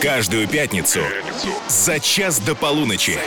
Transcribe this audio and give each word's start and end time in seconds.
Каждую 0.00 0.48
пятницу 0.48 0.98
за 1.68 2.00
час 2.00 2.40
до 2.40 2.56
полуночи. 2.56 3.18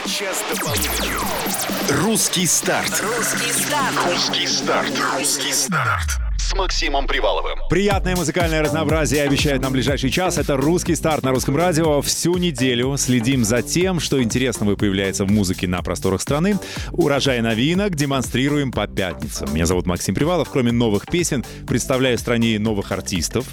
Русский 1.88 2.46
старт. 2.46 3.02
Русский 3.16 3.50
старт. 3.50 3.94
Русский 4.06 4.46
старт. 4.46 4.90
Русский 5.16 5.52
старт. 5.52 6.18
С 6.36 6.54
Максимом 6.54 7.06
Приваловым. 7.06 7.58
Приятное 7.70 8.14
музыкальное 8.14 8.62
разнообразие 8.62 9.22
обещает 9.22 9.62
нам 9.62 9.72
ближайший 9.72 10.10
час. 10.10 10.36
Это 10.36 10.56
русский 10.58 10.94
старт 10.94 11.24
на 11.24 11.30
русском 11.30 11.56
радио. 11.56 12.02
Всю 12.02 12.36
неделю 12.36 12.96
следим 12.98 13.42
за 13.42 13.62
тем, 13.62 13.98
что 13.98 14.22
интересного 14.22 14.76
появляется 14.76 15.24
в 15.24 15.30
музыке 15.30 15.66
на 15.66 15.80
просторах 15.82 16.20
страны. 16.20 16.58
Урожай 16.92 17.40
новинок 17.40 17.94
демонстрируем 17.94 18.70
по 18.70 18.86
пятницам. 18.86 19.52
Меня 19.54 19.64
зовут 19.64 19.86
Максим 19.86 20.14
Привалов. 20.14 20.50
Кроме 20.50 20.72
новых 20.72 21.06
песен, 21.06 21.44
представляю 21.66 22.18
стране 22.18 22.58
новых 22.58 22.92
артистов. 22.92 23.46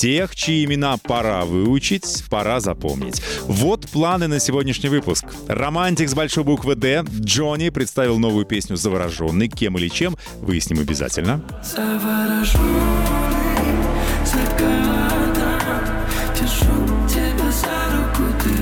Тех, 0.00 0.34
чьи 0.34 0.64
имена 0.64 0.96
пора 0.96 1.44
выучить, 1.44 2.24
пора 2.30 2.60
запомнить. 2.60 3.22
Вот 3.42 3.86
планы 3.86 4.28
на 4.28 4.40
сегодняшний 4.40 4.88
выпуск. 4.88 5.26
Романтик 5.46 6.08
с 6.08 6.14
большой 6.14 6.42
буквы 6.42 6.74
«Д» 6.74 7.04
Джонни 7.20 7.68
представил 7.68 8.18
новую 8.18 8.46
песню 8.46 8.76
«Завороженный». 8.76 9.48
Кем 9.48 9.76
или 9.76 9.88
чем, 9.88 10.16
выясним 10.38 10.78
обязательно. 10.80 11.42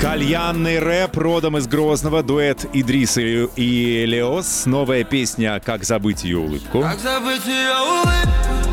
Кальянный 0.01 0.81
рэп 0.81 1.17
родом 1.17 1.57
из 1.57 1.69
Грозного, 1.69 2.25
дуэт 2.25 2.67
Идрис 2.73 3.17
и 3.17 3.49
и 3.55 4.07
Леос, 4.07 4.67
новая 4.67 5.05
песня 5.05 5.63
«Как 5.65 5.85
забыть 5.85 6.25
ее 6.25 6.39
улыбку». 6.39 6.83
Как 6.83 6.99
забыть 6.99 7.47
ее 7.47 7.77
улыбку, 7.79 8.69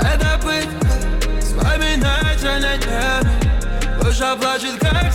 это 0.00 0.35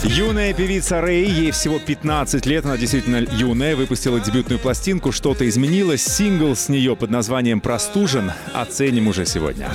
Юная 0.03 0.53
певица 0.53 1.02
Рэй, 1.02 1.26
ей 1.26 1.52
всего 1.52 1.80
15 1.80 2.45
лет, 2.45 2.66
она 2.66 2.78
действительно 2.78 3.17
юная, 3.17 3.75
выпустила 3.75 4.19
дебютную 4.19 4.59
пластинку 4.59 5.11
«Что-то 5.11 5.47
изменилось». 5.47 6.03
Сингл 6.03 6.55
с 6.55 6.70
нее 6.70 6.95
под 6.95 7.09
названием 7.09 7.61
«Простужен» 7.61 8.31
оценим 8.53 9.08
уже 9.08 9.25
сегодня. 9.25 9.70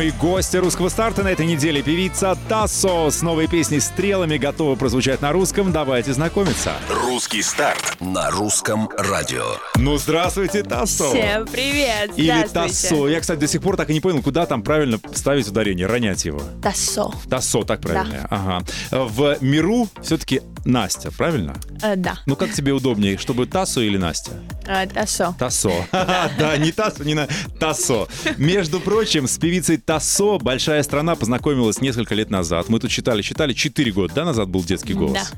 Ну 0.00 0.06
и 0.06 0.12
гостья 0.12 0.60
русского 0.60 0.88
старта 0.88 1.22
на 1.22 1.28
этой 1.28 1.44
неделе 1.44 1.82
певица 1.82 2.34
Тассо 2.48 3.10
с 3.10 3.20
новой 3.20 3.48
песней 3.48 3.80
«Стрелами» 3.80 4.38
готова 4.38 4.74
прозвучать 4.74 5.20
на 5.20 5.30
русском. 5.30 5.72
Давайте 5.72 6.14
знакомиться. 6.14 6.72
Русский 6.88 7.42
старт 7.42 7.98
на 8.00 8.30
русском 8.30 8.88
радио. 8.96 9.44
Ну, 9.76 9.98
здравствуйте, 9.98 10.62
Тассо! 10.62 11.10
Всем 11.10 11.44
привет. 11.44 12.12
Или. 12.16 12.48
Тассо. 12.48 13.08
Я, 13.08 13.20
кстати, 13.20 13.40
до 13.40 13.46
сих 13.46 13.60
пор 13.60 13.76
так 13.76 13.90
и 13.90 13.92
не 13.92 14.00
понял, 14.00 14.22
куда 14.22 14.46
там 14.46 14.62
правильно 14.62 14.98
ставить 15.12 15.46
ударение, 15.48 15.86
ронять 15.86 16.24
его. 16.24 16.40
Тассо. 16.62 17.12
Тассо, 17.28 17.64
так 17.64 17.82
правильно. 17.82 18.26
Ага. 18.30 18.64
В 18.90 19.36
миру 19.42 19.86
все-таки 20.00 20.40
Настя, 20.64 21.10
правильно? 21.10 21.54
Э, 21.82 21.96
да. 21.96 22.18
Ну, 22.26 22.36
как 22.36 22.52
тебе 22.52 22.72
удобнее, 22.72 23.16
чтобы 23.18 23.46
Тассо 23.46 23.80
или 23.80 23.96
Настя? 23.96 24.32
Э, 24.66 24.86
Тассо. 24.86 25.34
Тассо. 25.38 25.72
Да, 26.38 26.56
не 26.56 26.72
Тассо, 26.72 27.04
не 27.04 27.14
на 27.14 27.28
Тассо. 27.58 28.08
Между 28.36 28.80
прочим, 28.80 29.26
с 29.26 29.38
певицей 29.38 29.76
Тассо 29.78 30.38
большая 30.38 30.82
страна 30.82 31.16
познакомилась 31.16 31.80
несколько 31.80 32.14
лет 32.14 32.30
назад. 32.30 32.68
Мы 32.68 32.78
тут 32.78 32.90
читали, 32.90 33.22
читали, 33.22 33.52
4 33.52 33.92
года, 33.92 34.14
да, 34.14 34.24
назад 34.24 34.48
был 34.48 34.62
детский 34.62 34.94
голос. 34.94 35.32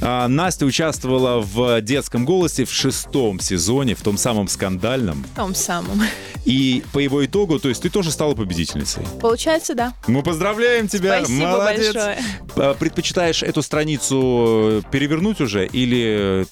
А, 0.00 0.28
Настя 0.28 0.66
участвовала 0.66 1.40
в 1.40 1.80
детском 1.80 2.24
голосе 2.24 2.64
в 2.64 2.72
шестом 2.72 3.40
сезоне, 3.40 3.94
в 3.94 4.02
том 4.02 4.18
самом 4.18 4.48
скандальном. 4.48 5.24
В 5.32 5.36
том 5.36 5.54
самом. 5.54 6.02
И 6.44 6.82
по 6.92 6.98
его 6.98 7.24
итогу, 7.24 7.58
то 7.58 7.68
есть 7.68 7.82
ты 7.82 7.88
тоже 7.90 8.10
стала 8.10 8.34
победительницей. 8.34 9.02
Получается, 9.20 9.74
да. 9.74 9.94
Мы 10.06 10.22
поздравляем 10.22 10.88
тебя, 10.88 11.18
Спасибо 11.24 11.46
молодец. 11.46 11.94
большое. 11.94 12.18
А, 12.56 12.74
Предпочитаешь 12.74 13.42
эту 13.42 13.62
страницу 13.62 14.63
э, 14.63 14.63
перевернуть 14.90 15.40
уже 15.40 15.66
или 15.66 16.42
э, 16.42 16.44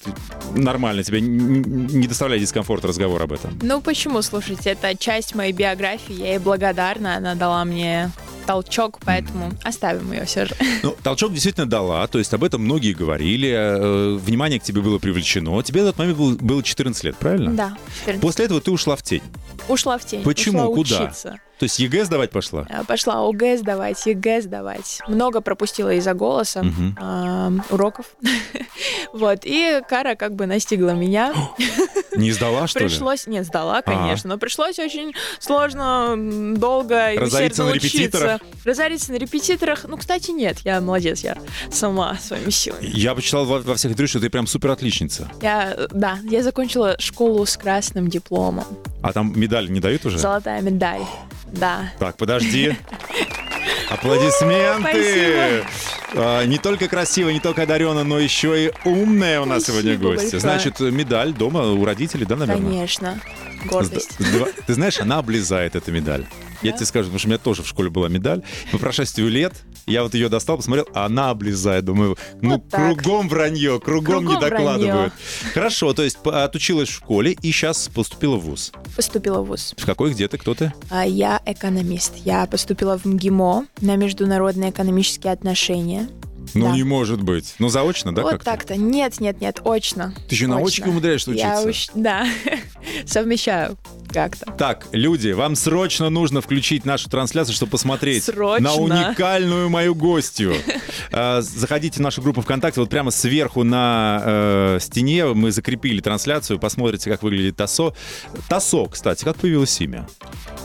нормально 0.55 1.03
тебе 1.03 1.21
не 1.21 2.07
доставляет 2.07 2.41
дискомфорта 2.41 2.87
разговор 2.87 3.21
об 3.21 3.31
этом? 3.33 3.57
Ну 3.61 3.81
почему, 3.81 4.21
слушайте, 4.21 4.71
это 4.71 4.95
часть 4.97 5.35
моей 5.35 5.53
биографии, 5.53 6.13
я 6.13 6.29
ей 6.31 6.39
благодарна, 6.39 7.17
она 7.17 7.35
дала 7.35 7.63
мне 7.65 8.11
толчок, 8.45 8.99
поэтому 9.05 9.51
оставим 9.63 10.11
ее 10.11 10.25
все 10.25 10.45
же. 10.45 10.55
Ну, 10.83 10.95
толчок 11.01 11.31
действительно 11.31 11.65
дала, 11.65 12.05
то 12.07 12.19
есть 12.19 12.33
об 12.33 12.43
этом 12.43 12.61
многие 12.61 12.91
говорили, 12.93 13.49
э, 13.49 14.15
внимание 14.17 14.59
к 14.59 14.63
тебе 14.63 14.81
было 14.81 14.99
привлечено. 14.99 15.61
Тебе 15.63 15.81
на 15.83 15.87
этот 15.89 15.99
момент 15.99 16.17
был- 16.17 16.35
было 16.35 16.61
14 16.61 17.03
лет, 17.05 17.15
правильно? 17.15 17.51
Да. 17.51 17.77
теперь 18.01 18.19
После 18.19 18.45
этого 18.45 18.59
ты 18.59 18.71
ушла 18.71 18.95
в 18.97 19.01
тень. 19.03 19.21
Ушла 19.69 19.97
в 19.97 20.05
тень. 20.05 20.23
Почему? 20.23 20.59
ушла 20.63 20.75
Куда? 20.75 21.03
учиться. 21.05 21.39
То 21.63 21.65
есть 21.65 21.79
ЕГЭ 21.79 22.03
сдавать 22.03 22.29
пошла? 22.29 22.67
Э, 22.69 22.83
Пошла 22.83 23.25
ОГЭ 23.25 23.57
сдавать, 23.57 24.05
ЕГЭ 24.05 24.41
сдавать. 24.41 24.99
Много 25.07 25.39
пропустила 25.39 25.93
из-за 25.93 26.13
голоса 26.13 26.65
уроков. 27.69 28.07
Вот. 29.13 29.41
И 29.43 29.79
кара 29.87 30.15
как 30.15 30.33
бы 30.35 30.47
настигла 30.47 30.89
меня. 30.89 31.33
Не 32.15 32.31
сдала, 32.31 32.67
что 32.67 32.79
ли? 32.79 32.87
Пришлось, 32.87 33.27
нет, 33.27 33.45
сдала, 33.45 33.81
конечно, 33.81 34.29
но 34.29 34.37
пришлось 34.37 34.77
очень 34.79 35.13
сложно, 35.39 36.15
долго 36.57 37.11
и 37.13 37.17
Разориться 37.17 37.63
на 37.63 37.71
репетиторах? 37.71 38.41
Разориться 38.65 39.11
на 39.11 39.17
репетиторах. 39.17 39.85
Ну, 39.87 39.97
кстати, 39.97 40.31
нет, 40.31 40.59
я 40.63 40.81
молодец, 40.81 41.21
я 41.21 41.37
сама 41.71 42.15
своими 42.15 42.49
силами. 42.49 42.89
Я 42.93 43.15
почитал 43.15 43.45
во, 43.45 43.59
во 43.59 43.75
всех 43.75 43.91
интервью, 43.91 44.07
что 44.07 44.19
ты 44.19 44.29
прям 44.29 44.47
супер 44.47 44.71
отличница. 44.71 45.31
Я, 45.41 45.73
э, 45.77 45.87
да, 45.91 46.19
я 46.23 46.43
закончила 46.43 46.95
школу 46.99 47.45
с 47.45 47.55
красным 47.55 48.09
дипломом. 48.09 48.65
А 49.03 49.11
там 49.11 49.33
медаль 49.35 49.69
не 49.69 49.81
дают 49.81 50.05
уже? 50.05 50.17
Золотая 50.17 50.61
медаль. 50.61 51.01
Да. 51.47 51.91
Так, 51.99 52.15
подожди. 52.15 52.73
Аплодисменты! 53.89 55.63
А, 56.15 56.45
не 56.45 56.57
только 56.57 56.87
красиво, 56.87 57.29
не 57.29 57.39
только 57.39 57.63
одарена, 57.63 58.03
но 58.03 58.19
еще 58.19 58.67
и 58.67 58.71
умная 58.85 59.41
у 59.41 59.45
нас 59.45 59.63
Спасибо 59.63 59.81
сегодня 59.83 59.97
гостья. 59.97 60.31
большое. 60.31 60.39
Значит, 60.41 60.79
медаль 60.79 61.33
дома 61.33 61.71
у 61.71 61.83
родителей, 61.85 62.25
да, 62.25 62.35
наверное? 62.35 62.63
Конечно. 62.69 63.19
Гордость. 63.65 64.11
С- 64.19 64.23
с 64.25 64.29
два- 64.31 64.47
Ты 64.67 64.73
знаешь, 64.73 64.99
она 64.99 65.17
облезает 65.19 65.75
эту 65.75 65.91
медаль. 65.91 66.25
Я 66.61 66.71
тебе 66.71 66.85
скажу, 66.85 67.05
потому 67.07 67.19
что 67.19 67.27
у 67.27 67.31
меня 67.31 67.37
тоже 67.39 67.61
в 67.61 67.67
школе 67.67 67.89
была 67.89 68.07
медаль. 68.07 68.41
По 68.71 68.77
прошествию 68.77 69.27
лет 69.29 69.53
я 69.85 70.01
вот 70.03 70.13
ее 70.13 70.29
достал, 70.29 70.55
посмотрел, 70.57 70.87
а 70.93 71.05
она 71.07 71.29
облезает. 71.29 71.83
Думаю, 71.83 72.17
ну 72.41 72.51
Вот 72.51 72.69
так. 72.69 72.95
кругом 73.01 73.27
вранье, 73.27 73.81
кругом, 73.81 74.23
не 74.25 74.31
Кругом 74.35 74.49
докладывают. 74.49 75.13
Хорошо, 75.53 75.93
то 75.93 76.03
есть 76.03 76.19
отучилась 76.23 76.87
в 76.87 76.93
школе 76.93 77.33
и 77.33 77.51
сейчас 77.51 77.89
поступила 77.93 78.37
в 78.37 78.45
ВУЗ. 78.45 78.71
Поступила 78.95 79.41
в 79.41 79.47
ВУЗ. 79.47 79.75
В 79.77 79.85
какой, 79.85 80.11
где 80.11 80.29
ты, 80.29 80.37
кто 80.37 80.53
ты? 80.53 80.71
А 80.89 81.05
Я 81.05 81.41
экономист. 81.45 82.13
Я 82.23 82.45
поступила 82.45 82.97
в 82.97 83.03
МГИМО 83.03 83.65
на 83.81 83.95
международные 83.97 84.69
экономические 84.69 85.33
отношения. 85.33 86.02
Ну, 86.53 86.67
Да. 86.67 86.71
не 86.73 86.83
может 86.83 87.21
быть. 87.21 87.55
Ну, 87.59 87.69
заочно, 87.69 88.13
да, 88.13 88.21
вот 88.23 88.43
так-то. 88.43 88.75
Нет, 88.75 89.19
нет, 89.19 89.41
нет, 89.41 89.59
очно. 89.65 90.13
Ты 90.29 90.35
еще 90.35 90.47
на 90.47 90.55
Очно. 90.57 90.67
очке 90.67 90.85
умудряешься 90.89 91.31
Я 91.31 91.61
учиться? 91.61 91.91
уч- 91.93 92.01
Да, 92.01 92.27
совмещаю 93.05 93.77
как-то. 94.13 94.51
Так, 94.53 94.87
люди, 94.91 95.29
вам 95.31 95.55
срочно 95.55 96.09
нужно 96.09 96.41
включить 96.41 96.85
нашу 96.85 97.09
трансляцию, 97.09 97.55
чтобы 97.55 97.71
посмотреть 97.71 98.23
Срочно. 98.25 98.69
на 98.69 98.73
уникальную 98.75 99.69
мою 99.69 99.95
гостью. 99.95 100.53
Э, 101.11 101.41
Заходите 101.41 101.97
в 101.99 102.01
нашу 102.01 102.21
группу 102.21 102.41
ВКонтакте, 102.41 102.79
вот 102.79 102.89
прямо 102.89 103.11
сверху 103.11 103.63
на 103.63 104.21
э, 104.23 104.77
стене 104.81 105.25
мы 105.25 105.51
закрепили 105.51 105.99
трансляцию, 106.01 106.59
посмотрите, 106.59 107.09
как 107.09 107.23
выглядит 107.23 107.55
Тасо. 107.57 107.93
Тасо, 108.49 108.85
кстати, 108.85 109.23
как 109.23 109.35
появилось 109.37 109.79
имя? 109.81 110.07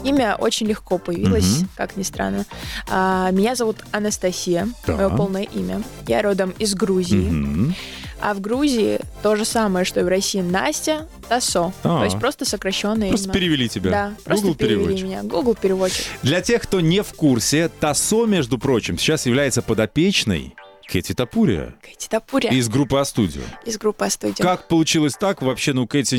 Имя 0.04 0.36
очень 0.38 0.66
легко 0.66 0.98
появилось, 0.98 1.58
Мгм. 1.60 1.68
как 1.76 1.96
ни 1.96 2.02
странно. 2.02 2.44
А, 2.88 3.30
Меня 3.30 3.54
зовут 3.54 3.78
Анастасия, 3.92 4.68
Да. 4.86 4.96
мое 4.96 5.08
полное 5.10 5.42
имя. 5.44 5.82
Я 6.06 6.22
родом 6.22 6.50
из 6.58 6.74
Грузии. 6.74 7.16
Мгм. 7.30 7.74
А 8.20 8.34
в 8.34 8.40
Грузии 8.40 9.00
то 9.22 9.36
же 9.36 9.44
самое, 9.44 9.84
что 9.84 10.00
и 10.00 10.02
в 10.02 10.08
России 10.08 10.40
Настя 10.40 11.06
Тасо. 11.28 11.72
А. 11.82 11.98
То 11.98 12.04
есть 12.04 12.18
просто 12.18 12.44
сокращенное 12.44 13.08
Просто 13.10 13.26
имя. 13.28 13.34
перевели 13.34 13.68
тебя. 13.68 13.90
Да, 13.90 14.14
просто 14.24 14.46
Google 14.46 14.56
перевели 14.58 14.78
переводчик. 14.84 15.04
меня. 15.06 15.22
Google 15.22 15.54
переводчик. 15.54 16.04
Для 16.22 16.40
тех, 16.40 16.62
кто 16.62 16.80
не 16.80 17.02
в 17.02 17.12
курсе, 17.14 17.68
Тасо, 17.80 18.26
между 18.26 18.58
прочим, 18.58 18.98
сейчас 18.98 19.26
является 19.26 19.62
подопечной 19.62 20.54
Кэти 20.90 21.12
Тапурия 21.12 21.74
Кэти 21.82 22.08
Тапуря 22.08 22.48
из 22.50 22.68
группы 22.70 22.98
А-студио. 22.98 23.42
из 23.66 23.76
группы 23.76 24.06
А-студио. 24.06 24.42
Как 24.42 24.68
получилось 24.68 25.12
так? 25.20 25.42
Вообще, 25.42 25.74
ну, 25.74 25.86
Кэти, 25.86 26.16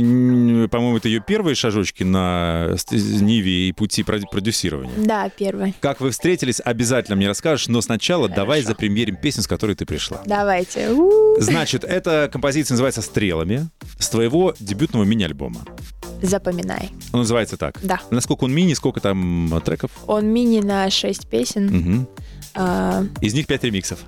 по-моему, 0.67 0.97
это 0.97 1.07
ее 1.07 1.21
первые 1.25 1.55
шажочки 1.55 2.03
на 2.03 2.75
Ниве 2.91 3.69
и 3.69 3.71
пути 3.71 4.03
продюсирования. 4.03 4.93
Да, 4.97 5.29
первый. 5.29 5.73
Как 5.81 6.01
вы 6.01 6.11
встретились, 6.11 6.61
обязательно 6.63 7.15
мне 7.15 7.27
расскажешь, 7.27 7.67
но 7.67 7.81
сначала 7.81 8.23
Хорошо. 8.27 8.35
давай 8.35 8.61
запримерим 8.61 9.15
песню, 9.15 9.41
с 9.41 9.47
которой 9.47 9.75
ты 9.75 9.87
пришла. 9.87 10.21
Давайте. 10.27 10.91
У-у. 10.91 11.39
Значит, 11.41 11.83
эта 11.83 12.29
композиция 12.31 12.75
называется 12.75 13.01
«Стрелами» 13.01 13.69
с 13.97 14.07
твоего 14.09 14.53
дебютного 14.59 15.03
мини-альбома. 15.03 15.61
Запоминай. 16.21 16.89
Он 17.11 17.21
называется 17.21 17.57
так. 17.57 17.79
Да. 17.81 17.99
Насколько 18.11 18.43
он 18.43 18.53
мини, 18.53 18.73
сколько 18.75 18.99
там 18.99 19.59
треков? 19.65 19.89
Он 20.05 20.27
мини 20.27 20.59
на 20.59 20.89
6 20.91 21.27
песен. 21.27 21.65
Мгм. 21.67 22.07
А, 22.55 23.03
Из 23.21 23.33
них 23.33 23.47
пять 23.47 23.63
ремиксов. 23.63 23.99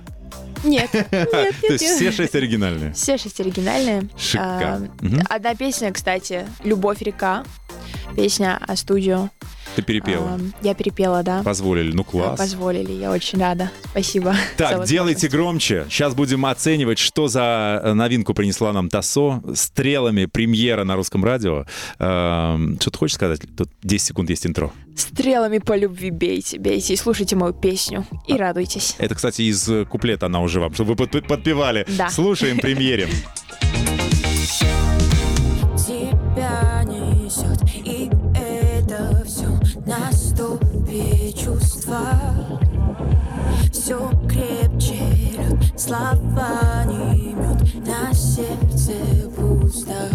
Нет, 0.64 0.92
нет, 0.94 1.12
нет. 1.12 1.30
То 1.32 1.72
есть 1.72 1.82
нет. 1.82 1.96
все 1.96 2.12
шесть 2.12 2.34
оригинальные. 2.34 2.92
Все 2.92 3.18
шесть 3.18 3.40
оригинальные. 3.40 4.08
Шикарно. 4.16 4.90
А. 5.28 5.34
Одна 5.34 5.54
песня, 5.54 5.92
кстати, 5.92 6.46
«Любовь 6.64 7.02
река». 7.02 7.44
Песня 8.16 8.58
о 8.66 8.76
студию. 8.76 9.30
Ты 9.76 9.82
перепела. 9.82 10.38
Я 10.62 10.74
перепела, 10.74 11.22
да. 11.22 11.42
Позволили. 11.42 11.92
Ну, 11.92 12.04
класс. 12.04 12.38
Позволили, 12.38 12.92
я 12.92 13.10
очень 13.10 13.38
рада. 13.40 13.70
Спасибо. 13.90 14.34
Так, 14.56 14.84
делайте 14.86 15.28
громче. 15.28 15.86
Сейчас 15.88 16.14
будем 16.14 16.44
оценивать, 16.46 16.98
что 16.98 17.28
за 17.28 17.80
э, 17.82 17.92
новинку 17.94 18.34
принесла 18.34 18.72
нам 18.72 18.88
Тасо. 18.88 19.42
Стрелами 19.54 20.26
премьера 20.26 20.84
на 20.84 20.96
русском 20.96 21.24
радио. 21.24 21.64
Что 21.96 22.90
ты 22.90 22.98
хочешь 22.98 23.14
сказать? 23.14 23.40
Тут 23.56 23.70
10 23.82 24.06
секунд 24.08 24.30
есть 24.30 24.46
интро. 24.46 24.70
Стрелами 24.96 25.58
по 25.58 25.74
любви 25.76 26.10
бейте, 26.10 26.58
бейте 26.58 26.92
и 26.94 26.96
слушайте 26.96 27.34
мою 27.36 27.54
песню. 27.54 28.06
И 28.26 28.34
радуйтесь. 28.34 28.94
Это, 28.98 29.14
кстати, 29.14 29.42
из 29.42 29.68
куплета 29.88 30.26
она 30.26 30.40
уже 30.40 30.60
вам, 30.60 30.74
чтобы 30.74 30.94
вы 30.94 31.06
под- 31.06 31.26
подпевали. 31.26 31.86
Да. 31.96 32.10
Слушаем 32.10 32.58
премьере. 32.60 33.08
На 39.86 40.12
стопе 40.12 41.32
чувства 41.32 42.00
Все 43.72 44.10
крепче 44.28 44.94
лед, 45.38 45.80
слова 45.80 46.84
не 46.86 47.34
мед 47.34 47.86
На 47.86 48.14
сердце 48.14 48.92
пусто 49.36 50.08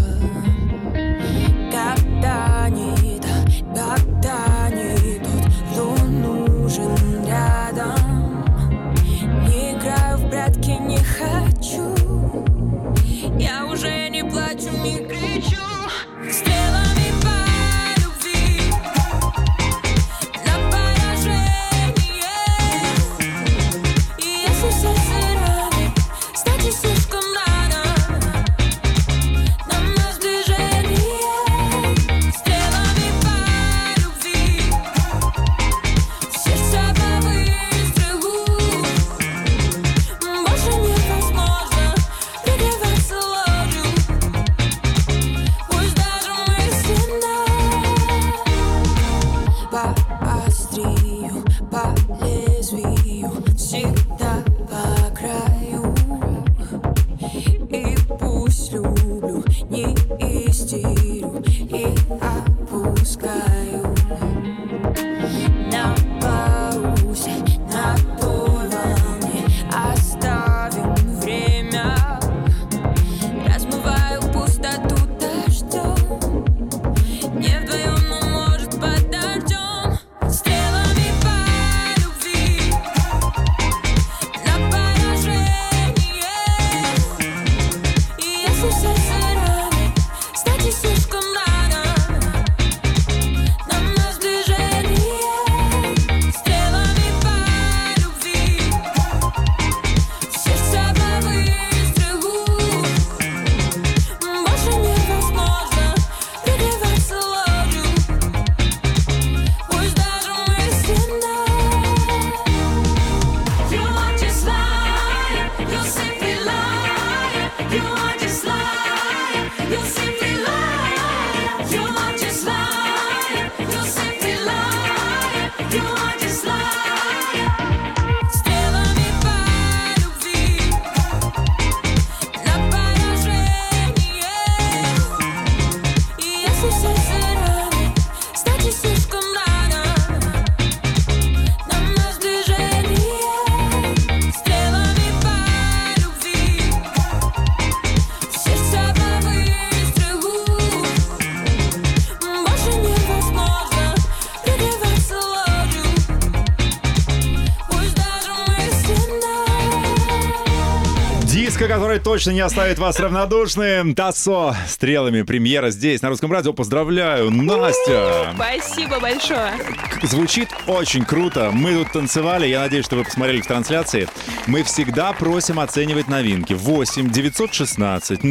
точно 162.17 162.31
не 162.31 162.39
оставит 162.39 162.79
вас 162.79 162.99
равнодушным. 162.99 163.93
Тасо 163.93 164.55
стрелами 164.67 165.21
премьера 165.21 165.69
здесь, 165.69 166.01
на 166.01 166.09
русском 166.09 166.31
радио. 166.31 166.51
Поздравляю, 166.51 167.29
Настя! 167.29 168.33
Спасибо 168.33 168.99
большое. 168.99 169.53
Звучит 170.01 170.49
очень 170.65 171.05
круто. 171.05 171.51
Мы 171.53 171.75
тут 171.75 171.91
танцевали. 171.91 172.47
Я 172.47 172.61
надеюсь, 172.61 172.85
что 172.85 172.95
вы 172.95 173.03
посмотрели 173.03 173.41
в 173.41 173.45
трансляции. 173.45 174.09
Мы 174.47 174.63
всегда 174.63 175.13
просим 175.13 175.59
оценивать 175.59 176.07
новинки. 176.07 176.53
8 176.53 177.11
916 177.11 178.21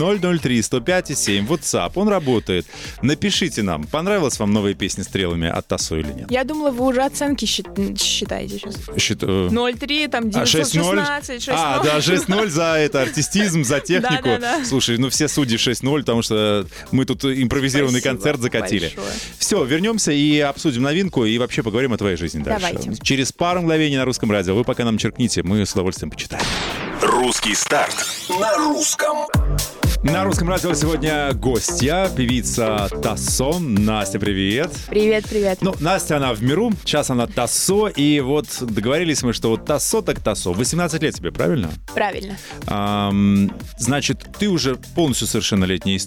003 0.43 0.63
105 0.63 1.11
и 1.11 1.15
7. 1.15 1.47
WhatsApp. 1.47 1.93
Он 1.95 2.09
работает. 2.09 2.67
Напишите 3.03 3.63
нам, 3.63 3.85
понравилась 3.85 4.41
вам 4.41 4.53
новая 4.53 4.75
песня 4.75 5.05
стрелами 5.05 5.49
от 5.49 5.65
Тасо 5.69 5.95
или 5.97 6.13
нет? 6.13 6.31
Я 6.33 6.43
думала, 6.43 6.73
вы 6.73 6.87
уже 6.87 7.03
оценки 7.03 7.45
счит- 7.45 7.69
считаете 8.01 8.59
сейчас. 8.59 8.75
Счит- 8.97 9.23
э, 9.23 9.49
0,3, 9.53 10.09
там 10.09 10.25
А 10.35 10.45
6-0? 10.45 10.97
916, 10.97 11.43
6 11.45 11.49
А, 11.57 11.83
да, 11.85 12.01
6-0 12.01 12.49
за 12.51 12.65
это 12.79 13.03
артистизм, 13.03 13.63
за 13.63 13.76
технику. 13.81 14.25
Да-да-да. 14.25 14.65
Слушай, 14.65 14.99
ну 14.99 15.11
все 15.11 15.29
судьи 15.29 15.57
6-0, 15.57 16.01
потому 16.01 16.23
что 16.23 16.67
мы 16.93 17.05
тут 17.05 17.25
импровизированный 17.25 18.01
концерт 18.01 18.41
закатили. 18.41 18.93
Все, 19.39 19.65
вернемся 19.65 20.13
и 20.13 20.41
обсудим 20.41 20.83
новинку, 20.83 21.25
и 21.25 21.39
вообще 21.39 21.63
поговорим 21.63 21.93
о 21.93 21.99
твоей 21.99 22.17
жизни 22.17 22.43
дальше. 22.43 22.79
Через 23.03 23.33
пару 23.33 23.63
мгновений 23.63 23.97
на 23.97 24.05
русском 24.05 24.31
радио. 24.31 24.55
Вы 24.55 24.65
пока 24.65 24.85
нам 24.85 24.99
черкните, 24.99 25.43
мы 25.43 25.65
с 25.65 25.73
удовольствием 25.73 26.11
почитаем. 26.11 26.45
Русский 27.03 27.55
старт 27.55 28.07
на 28.41 28.57
русском. 28.57 29.27
На 30.13 30.23
русском 30.23 30.49
радио 30.49 30.73
сегодня 30.73 31.33
гостья, 31.35 32.09
певица 32.17 32.89
Тассо. 33.03 33.59
Настя, 33.59 34.21
привет. 34.21 34.71
Привет, 34.89 35.27
привет. 35.29 35.59
Ну, 35.63 35.75
Настя, 35.81 36.19
она 36.19 36.33
в 36.33 36.43
миру, 36.45 36.73
сейчас 36.85 37.11
она 37.11 37.27
Тассо, 37.27 37.89
и 37.89 38.21
вот 38.21 38.47
договорились 38.61 39.25
мы, 39.25 39.33
что 39.33 39.51
вот 39.51 39.65
Тассо 39.65 40.03
так 40.03 40.21
Тассо. 40.21 40.53
18 40.53 41.03
лет 41.03 41.17
тебе, 41.17 41.33
правильно? 41.33 41.71
Правильно. 41.93 42.37
Ам, 42.69 43.51
значит, 43.79 44.25
ты 44.39 44.49
уже 44.49 44.77
полностью 44.95 45.27
совершеннолетняя 45.27 46.01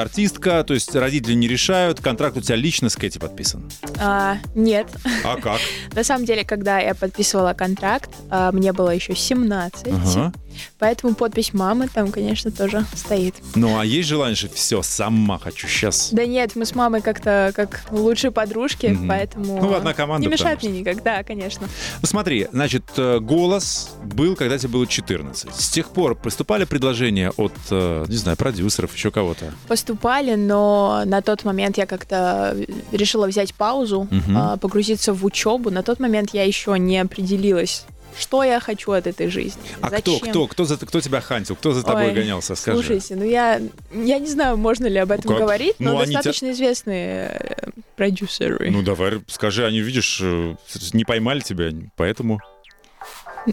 артистка, 0.00 0.64
то 0.64 0.72
есть 0.72 0.94
родители 0.94 1.34
не 1.34 1.46
решают, 1.46 2.00
контракт 2.00 2.38
у 2.38 2.40
тебя 2.40 2.56
лично 2.56 2.88
с 2.88 2.96
Кэти 2.96 3.18
подписан. 3.18 3.70
А, 3.98 4.38
нет. 4.54 4.86
А 5.24 5.36
как? 5.36 5.60
На 5.92 6.04
самом 6.04 6.24
деле, 6.24 6.44
когда 6.44 6.78
я 6.78 6.94
подписывала 6.94 7.52
контракт, 7.52 8.10
а, 8.30 8.50
мне 8.50 8.72
было 8.72 8.90
еще 8.90 9.14
17. 9.14 9.88
Ага. 9.88 10.32
Поэтому 10.78 11.14
подпись 11.14 11.52
мамы 11.52 11.88
там, 11.88 12.10
конечно, 12.12 12.50
тоже 12.50 12.84
стоит. 12.94 13.34
Ну, 13.54 13.78
а 13.78 13.84
есть 13.84 14.08
желание, 14.08 14.36
что 14.36 14.48
все, 14.48 14.82
сама 14.82 15.38
хочу 15.38 15.68
сейчас? 15.68 16.10
Да 16.12 16.26
нет, 16.26 16.56
мы 16.56 16.64
с 16.64 16.74
мамой 16.74 17.02
как-то 17.02 17.52
как 17.54 17.82
лучшие 17.90 18.30
подружки, 18.30 18.86
Мгм. 18.86 19.08
поэтому 19.08 19.60
Ну, 19.62 19.74
одна 19.74 19.94
команда, 19.94 20.26
не 20.26 20.32
мешает 20.32 20.58
потому 20.58 20.72
мне 20.72 20.80
никак. 20.80 21.02
Да, 21.02 21.22
конечно. 21.22 21.68
Ну, 22.00 22.06
смотри, 22.06 22.48
значит, 22.52 22.84
э, 22.96 23.18
голос 23.20 23.90
был, 24.04 24.36
когда 24.36 24.58
тебе 24.58 24.70
было 24.70 24.86
14. 24.86 25.54
С 25.54 25.68
тех 25.70 25.88
пор 25.90 26.14
поступали 26.14 26.64
предложения 26.64 27.30
от, 27.36 27.52
э, 27.70 28.04
не 28.08 28.16
знаю, 28.16 28.36
продюсеров, 28.36 28.94
еще 28.94 29.10
кого-то? 29.10 29.52
Поступали, 29.68 30.34
но 30.34 31.02
на 31.06 31.22
тот 31.22 31.44
момент 31.44 31.78
я 31.78 31.86
как-то 31.86 32.56
решила 32.90 33.26
взять 33.26 33.54
паузу, 33.54 34.08
а, 34.34 34.56
погрузиться 34.56 35.12
в 35.12 35.24
учебу. 35.24 35.70
На 35.70 35.82
тот 35.82 36.00
момент 36.00 36.30
я 36.32 36.44
еще 36.44 36.78
не 36.78 36.98
определилась, 36.98 37.84
что 38.18 38.44
я 38.44 38.60
хочу 38.60 38.92
от 38.92 39.06
этой 39.06 39.28
жизни. 39.28 39.62
А 39.80 39.90
зачем. 39.90 40.18
кто, 40.20 40.28
кто, 40.30 40.46
кто, 40.46 40.64
за, 40.64 40.76
кто 40.76 41.00
тебя 41.00 41.20
хантил, 41.20 41.56
кто 41.56 41.72
за 41.72 41.82
тобой 41.82 42.06
Ой, 42.08 42.14
гонялся, 42.14 42.54
скажи? 42.54 42.78
Слушайте, 42.78 43.16
ну 43.16 43.24
я, 43.24 43.60
я 43.92 44.18
не 44.18 44.28
знаю, 44.28 44.56
можно 44.56 44.86
ли 44.86 44.98
об 44.98 45.10
этом 45.10 45.30
как? 45.32 45.38
говорить, 45.40 45.76
но 45.78 45.92
Ну, 45.92 45.98
они 45.98 46.06
тебя- 46.12 46.18
достаточно 46.18 46.50
известные 46.52 47.28
э, 47.40 47.70
продюсеры. 47.96 48.70
Ну, 48.70 48.82
давай, 48.82 49.20
скажи, 49.28 49.66
они, 49.66 49.80
видишь, 49.80 50.20
э, 50.22 50.54
не 50.92 51.04
поймали 51.04 51.40
тебя, 51.40 51.70
поэтому... 51.96 52.38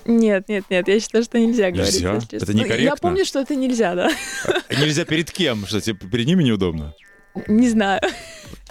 Нет, 0.06 0.48
нет, 0.50 0.66
нет, 0.70 0.88
я 0.88 1.00
считаю, 1.00 1.24
что 1.24 1.40
нельзя 1.40 1.72
говорить. 1.72 1.96
Нельзя? 1.96 2.14
если 2.14 2.28
честно. 2.28 2.44
Это 2.46 2.52
Ну, 2.54 2.58
Я 2.60 2.64
некорректно. 2.66 2.96
помню, 2.98 3.26
что 3.26 3.40
это 3.40 3.56
нельзя, 3.56 3.96
да. 3.96 4.12
Нельзя 4.70 5.04
перед 5.06 5.32
кем? 5.32 5.66
Что, 5.66 5.82
тебе 5.82 5.96
перед 5.98 6.28
ними 6.28 6.44
неудобно? 6.44 6.94
Не 7.48 7.70
знаю. 7.70 8.02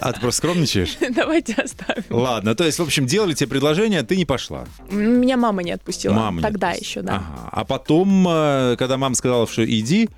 А, 0.01 0.13
ты 0.13 0.21
просто 0.21 0.39
скромничаешь? 0.39 0.97
Давайте 1.11 1.55
оставим. 1.55 2.05
Ладно, 2.11 2.55
то 2.55 2.65
есть, 2.65 2.79
в 2.79 2.83
общем, 2.83 3.07
делали 3.07 3.35
тебе 3.35 3.49
предложение, 3.49 4.01
а 4.01 4.05
ты 4.05 4.17
не 4.17 4.25
пошла. 4.25 4.67
Меня 4.91 5.37
мама 5.37 5.63
не 5.63 5.73
отпустила. 5.73 6.13
Мама 6.13 6.41
Тогда 6.43 6.71
отпустила. 6.71 6.89
еще, 6.89 7.03
да. 7.03 7.17
Ага. 7.17 7.49
А 7.53 7.65
потом, 7.65 8.27
э, 8.29 8.77
когда 8.79 8.97
мама 8.97 9.15
сказала, 9.15 9.47
что 9.49 9.65
иди, 9.65 10.09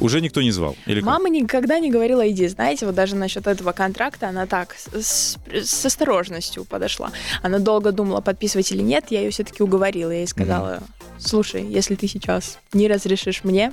уже 0.00 0.20
никто 0.20 0.42
не 0.42 0.50
звал. 0.50 0.76
Или 0.86 1.00
как? 1.00 1.06
Мама 1.06 1.28
никогда 1.28 1.78
не 1.78 1.90
говорила 1.90 2.28
иди. 2.28 2.46
Знаете, 2.48 2.86
вот 2.86 2.94
даже 2.94 3.16
насчет 3.16 3.46
этого 3.46 3.72
контракта 3.72 4.28
она 4.28 4.46
так 4.46 4.74
с, 4.74 5.36
с 5.50 5.86
осторожностью 5.86 6.64
подошла. 6.64 7.12
Она 7.42 7.58
долго 7.58 7.92
думала, 7.92 8.20
подписывать 8.20 8.70
или 8.72 8.82
нет. 8.82 9.06
Я 9.10 9.20
ее 9.20 9.30
все-таки 9.30 9.62
уговорила. 9.62 10.10
Я 10.10 10.18
ей 10.18 10.26
сказала, 10.26 10.82
слушай, 11.18 11.64
если 11.64 11.94
ты 11.94 12.08
сейчас 12.08 12.58
не 12.72 12.88
разрешишь 12.88 13.42
мне, 13.44 13.72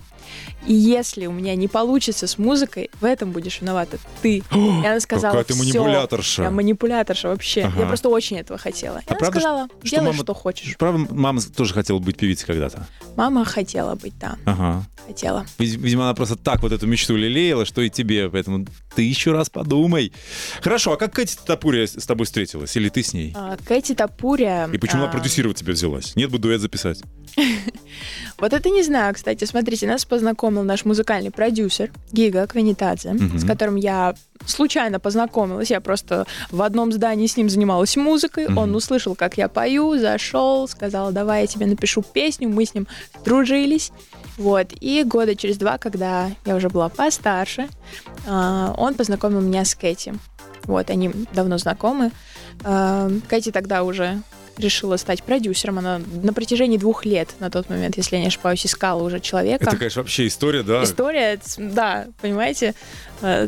и 0.65 0.73
если 0.73 1.25
у 1.25 1.31
меня 1.31 1.55
не 1.55 1.67
получится 1.67 2.27
с 2.27 2.37
музыкой, 2.37 2.89
в 3.01 3.05
этом 3.05 3.31
будешь 3.31 3.61
виновата 3.61 3.97
ты. 4.21 4.37
И 4.37 4.43
она 4.85 4.99
сказала, 4.99 5.31
Какая 5.33 5.43
ты 5.45 5.53
«Всё, 5.53 5.63
манипуляторша. 5.63 6.43
Я 6.43 6.51
манипуляторша 6.51 7.27
вообще. 7.29 7.63
Ага. 7.63 7.81
Я 7.81 7.85
просто 7.87 8.09
очень 8.09 8.37
этого 8.37 8.57
хотела. 8.59 8.97
И 8.97 9.01
А 9.07 9.11
она 9.11 9.17
правда, 9.19 9.39
сказала, 9.39 9.67
что 9.83 9.89
делай, 9.95 10.05
мама- 10.07 10.23
что 10.23 10.33
хочешь. 10.33 10.77
Правда, 10.77 11.13
мама 11.13 11.41
тоже 11.41 11.73
хотела 11.73 11.99
быть 11.99 12.17
певицей 12.17 12.45
когда-то? 12.45 12.87
Мама 13.15 13.45
хотела 13.45 13.95
быть 13.95 14.17
там. 14.19 14.37
Ага. 14.45 14.83
Хотела. 15.07 15.45
Вид- 15.59 15.75
Видимо, 15.79 16.03
она 16.03 16.13
просто 16.13 16.35
так 16.37 16.61
вот 16.61 16.71
эту 16.71 16.87
мечту 16.87 17.15
лелеяла, 17.15 17.65
что 17.65 17.81
и 17.81 17.89
тебе, 17.89 18.29
поэтому 18.29 18.65
ты 18.95 19.03
еще 19.03 19.31
раз 19.31 19.49
подумай. 19.49 20.11
Хорошо, 20.61 20.93
а 20.93 20.97
как 20.97 21.13
Кэти 21.13 21.37
Топурия 21.45 21.87
с 21.87 22.05
тобой 22.05 22.25
встретилась? 22.25 22.75
Или 22.75 22.89
ты 22.89 23.03
с 23.03 23.13
ней? 23.13 23.33
А, 23.35 23.57
Кэти 23.65 23.93
Тапуря... 23.93 24.69
И 24.71 24.77
почему 24.77 25.03
она 25.03 25.09
а, 25.09 25.13
продюсировать 25.13 25.57
тебя 25.57 25.73
взялась? 25.73 26.15
Нет 26.15 26.29
бы 26.29 26.37
дуэт 26.37 26.61
записать. 26.61 27.01
Вот 28.39 28.51
это 28.51 28.69
не 28.69 28.83
знаю, 28.83 29.13
кстати. 29.13 29.45
Смотрите, 29.45 29.87
нас 29.87 30.03
познакомил 30.03 30.63
наш 30.63 30.83
музыкальный 30.83 31.31
продюсер 31.31 31.91
Гига 32.11 32.45
Квинитадзе, 32.47 33.15
с 33.37 33.45
которым 33.45 33.75
я 33.75 34.15
случайно 34.45 34.99
познакомилась. 34.99 35.69
Я 35.69 35.79
просто 35.79 36.25
в 36.51 36.61
одном 36.61 36.91
здании 36.91 37.27
с 37.27 37.37
ним 37.37 37.49
занималась 37.49 37.95
музыкой. 37.95 38.47
Он 38.53 38.75
услышал, 38.75 39.15
как 39.15 39.37
я 39.37 39.47
пою, 39.47 39.97
зашел, 39.97 40.67
сказал, 40.67 41.11
давай 41.11 41.41
я 41.41 41.47
тебе 41.47 41.65
напишу 41.65 42.01
песню. 42.01 42.49
Мы 42.49 42.65
с 42.65 42.73
ним 42.73 42.87
дружились. 43.23 43.91
Вот. 44.37 44.67
И 44.79 45.03
года 45.03 45.35
через 45.35 45.57
два, 45.57 45.77
когда 45.77 46.31
я 46.45 46.55
уже 46.55 46.69
была 46.69 46.89
постарше, 46.89 47.69
а, 48.27 48.73
он 48.83 48.95
познакомил 48.95 49.41
меня 49.41 49.65
с 49.65 49.75
Кэти. 49.75 50.13
Вот, 50.65 50.89
они 50.89 51.11
давно 51.33 51.57
знакомы. 51.57 52.11
А, 52.63 53.09
Кэти 53.27 53.51
тогда 53.51 53.83
уже 53.83 54.21
решила 54.57 54.97
стать 54.97 55.23
продюсером. 55.23 55.79
Она 55.79 55.99
на 56.21 56.33
протяжении 56.33 56.77
двух 56.77 57.05
лет 57.05 57.29
на 57.39 57.49
тот 57.49 57.69
момент, 57.69 57.97
если 57.97 58.15
я 58.17 58.21
не 58.21 58.27
ошибаюсь, 58.27 58.65
искала 58.65 59.01
уже 59.01 59.19
человека. 59.19 59.65
Это, 59.65 59.77
конечно, 59.77 60.01
вообще 60.01 60.27
история, 60.27 60.63
да? 60.63 60.83
История, 60.83 61.39
да, 61.57 62.07
понимаете, 62.21 62.75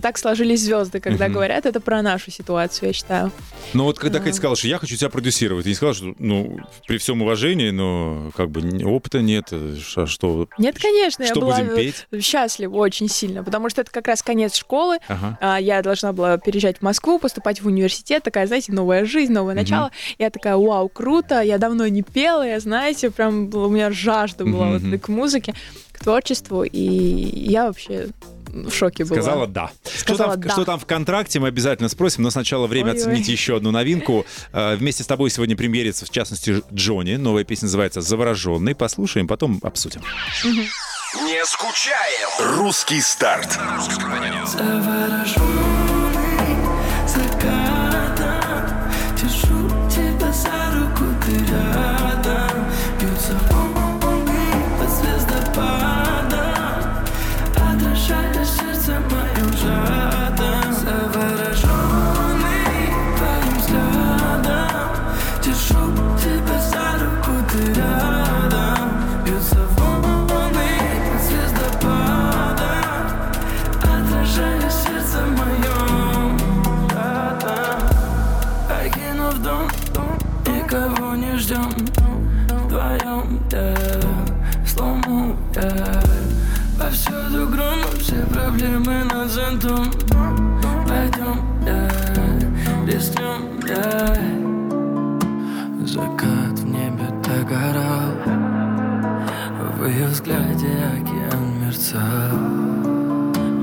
так 0.01 0.17
сложились 0.17 0.61
звезды, 0.61 0.99
когда 0.99 1.27
говорят, 1.29 1.65
это 1.65 1.79
про 1.79 2.01
нашу 2.01 2.31
ситуацию, 2.31 2.87
я 2.87 2.93
считаю. 2.93 3.31
Но 3.73 3.83
вот 3.83 3.99
когда 3.99 4.19
А. 4.19 4.21
Катя 4.21 4.35
сказала, 4.37 4.55
что 4.55 4.67
я 4.67 4.77
хочу 4.79 4.95
тебя 4.95 5.09
продюсировать, 5.09 5.63
ты 5.63 5.69
не 5.69 5.75
сказала, 5.75 5.93
что, 5.95 6.13
ну, 6.19 6.59
при 6.87 6.97
всем 6.97 7.21
уважении, 7.21 7.69
но 7.71 8.31
как 8.35 8.49
бы 8.51 8.61
опыта 8.85 9.21
нет, 9.21 9.45
э, 9.51 9.75
ш- 9.81 10.05
что, 10.07 10.47
Нет, 10.57 10.77
конечно, 10.79 11.25
что 11.25 11.35
я 11.35 11.41
была 11.41 11.57
будем 11.59 11.75
петь? 11.75 12.07
счастлива 12.23 12.75
очень 12.75 13.09
сильно, 13.09 13.43
потому 13.43 13.69
что 13.69 13.81
это 13.81 13.91
как 13.91 14.07
раз 14.07 14.21
конец 14.23 14.55
школы, 14.55 14.97
Ага. 15.07 15.37
а, 15.41 15.59
я 15.59 15.81
должна 15.81 16.13
была 16.13 16.37
переезжать 16.37 16.77
в 16.79 16.81
Москву, 16.81 17.19
поступать 17.19 17.61
в 17.61 17.67
университет, 17.67 18.23
такая, 18.23 18.47
знаете, 18.47 18.71
новая 18.71 19.05
жизнь, 19.05 19.33
новое 19.33 19.55
начало. 19.55 19.91
Я 20.19 20.29
такая, 20.29 20.55
вау, 20.55 20.87
круто, 20.89 21.41
я 21.41 21.57
давно 21.57 21.87
не 21.87 22.01
пела, 22.03 22.47
я, 22.47 22.59
знаете, 22.59 23.11
прям 23.11 23.53
у 23.53 23.69
меня 23.69 23.91
жажда 23.91 24.45
была 24.45 24.77
вот 24.77 25.01
к 25.01 25.07
музыке, 25.09 25.53
к 25.91 25.99
творчеству, 25.99 26.63
и 26.63 26.79
я 26.79 27.65
вообще 27.67 28.07
в 28.63 28.71
шоке 28.73 29.03
была. 29.05 29.21
Сказала 29.21 29.47
да. 29.47 29.71
что, 29.83 29.99
Сказала 29.99 30.31
там, 30.33 30.41
да. 30.41 30.49
что 30.51 30.65
там 30.65 30.79
в 30.79 30.85
контракте, 30.85 31.39
мы 31.39 31.47
обязательно 31.49 31.89
спросим, 31.89 32.23
но 32.23 32.29
сначала 32.31 32.67
время 32.67 32.91
Ой-ой. 32.91 33.01
оценить 33.01 33.27
еще 33.27 33.57
одну 33.57 33.71
новинку. 33.71 34.25
Э, 34.53 34.75
Вместе 34.75 35.03
с 35.03 35.07
тобой 35.07 35.29
сегодня 35.29 35.55
премьерится, 35.57 36.05
в 36.05 36.09
частности, 36.09 36.63
Джонни. 36.73 37.15
Новая 37.15 37.43
песня 37.43 37.65
называется 37.65 38.01
«Завороженный». 38.01 38.75
Послушаем, 38.75 39.27
потом 39.27 39.59
обсудим. 39.63 40.01
Не 40.43 41.45
скучаем. 41.45 42.57
Русский 42.57 43.01
старт. 43.01 43.57
Завороженный 44.51 45.35
закатом 47.07 47.84
ждем 81.37 81.71
Вдвоем, 82.65 83.39
да, 83.49 83.75
слому, 84.65 85.35
да. 85.53 86.01
Повсюду 86.77 87.47
гром, 87.47 87.79
все 87.99 88.25
проблемы 88.25 89.03
над 89.05 89.29
зонтом. 89.29 89.91
Пойдем, 90.87 91.39
да, 91.65 91.89
рискнем, 92.85 93.59
да. 93.65 94.17
Закат 95.85 96.59
в 96.59 96.65
небе 96.65 97.07
догорал 97.23 98.11
В 99.79 99.85
ее 99.87 100.07
взгляде 100.07 100.67
океан 100.93 101.61
мерцал. 101.63 102.37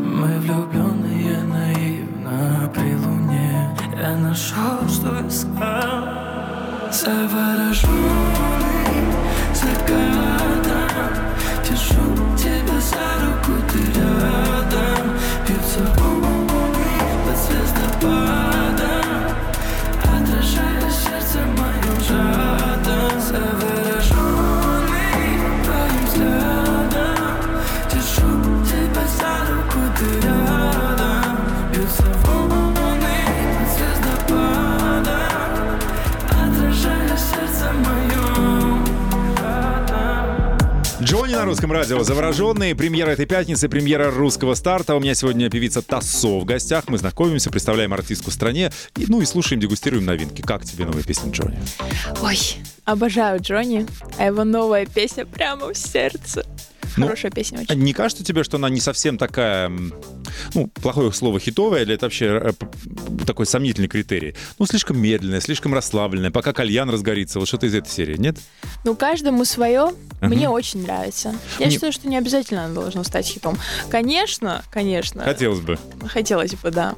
Мы 0.04 0.38
влюбленные 0.38 1.42
наивно 1.42 2.70
при 2.72 2.94
луне. 2.94 3.76
Я 4.00 4.16
нашел, 4.16 4.88
что 4.88 5.26
искал 5.26 6.01
Завороженный 7.02 8.51
русском 41.52 41.70
радио 41.70 42.02
«Завороженный». 42.02 42.74
Премьера 42.74 43.10
этой 43.10 43.26
пятницы, 43.26 43.68
премьера 43.68 44.10
русского 44.10 44.54
старта. 44.54 44.94
У 44.94 45.00
меня 45.00 45.14
сегодня 45.14 45.50
певица 45.50 45.82
Тассо 45.82 46.40
в 46.40 46.46
гостях. 46.46 46.84
Мы 46.88 46.96
знакомимся, 46.96 47.50
представляем 47.50 47.92
артистку 47.92 48.30
в 48.30 48.32
стране. 48.32 48.72
И, 48.96 49.04
ну 49.06 49.20
и 49.20 49.26
слушаем, 49.26 49.60
дегустируем 49.60 50.06
новинки. 50.06 50.40
Как 50.40 50.64
тебе 50.64 50.86
новая 50.86 51.02
песня 51.02 51.30
Джонни? 51.30 51.58
Ой, 52.22 52.38
обожаю 52.86 53.38
Джонни, 53.42 53.86
а 54.16 54.24
его 54.24 54.44
новая 54.44 54.86
песня 54.86 55.26
прямо 55.26 55.74
в 55.74 55.76
сердце. 55.76 56.46
Ну, 56.96 57.04
Хорошая 57.04 57.30
песня 57.30 57.60
очень. 57.60 57.78
Не 57.78 57.92
кажется 57.92 58.24
тебе, 58.24 58.44
что 58.44 58.56
она 58.56 58.70
не 58.70 58.80
совсем 58.80 59.18
такая, 59.18 59.70
ну, 60.54 60.66
плохое 60.68 61.12
слово 61.12 61.38
хитовая, 61.40 61.82
или 61.82 61.94
это 61.94 62.06
вообще 62.06 62.26
э, 62.26 62.52
такой 63.26 63.46
сомнительный 63.46 63.88
критерий? 63.88 64.34
Ну, 64.58 64.66
слишком 64.66 64.98
медленная, 65.00 65.40
слишком 65.40 65.74
расслабленная, 65.74 66.30
пока 66.30 66.52
кальян 66.52 66.88
разгорится, 66.90 67.38
вот 67.38 67.48
что-то 67.48 67.66
из 67.66 67.74
этой 67.74 67.88
серии, 67.90 68.16
нет? 68.16 68.36
Ну, 68.84 68.94
каждому 68.96 69.44
свое. 69.44 69.92
Ага. 70.20 70.34
Мне 70.34 70.48
очень 70.48 70.82
нравится. 70.82 71.34
Я 71.58 71.66
Не- 71.66 71.72
считаю, 71.72 71.92
что 71.92 72.08
не 72.08 72.16
обязательно 72.16 72.64
оно 72.64 72.82
должно 72.82 73.02
стать 73.04 73.26
хитом. 73.26 73.56
Конечно, 73.90 74.62
конечно. 74.70 75.22
Хотелось 75.24 75.60
бы. 75.60 75.78
Хотелось 76.08 76.54
бы, 76.54 76.70
да. 76.70 76.94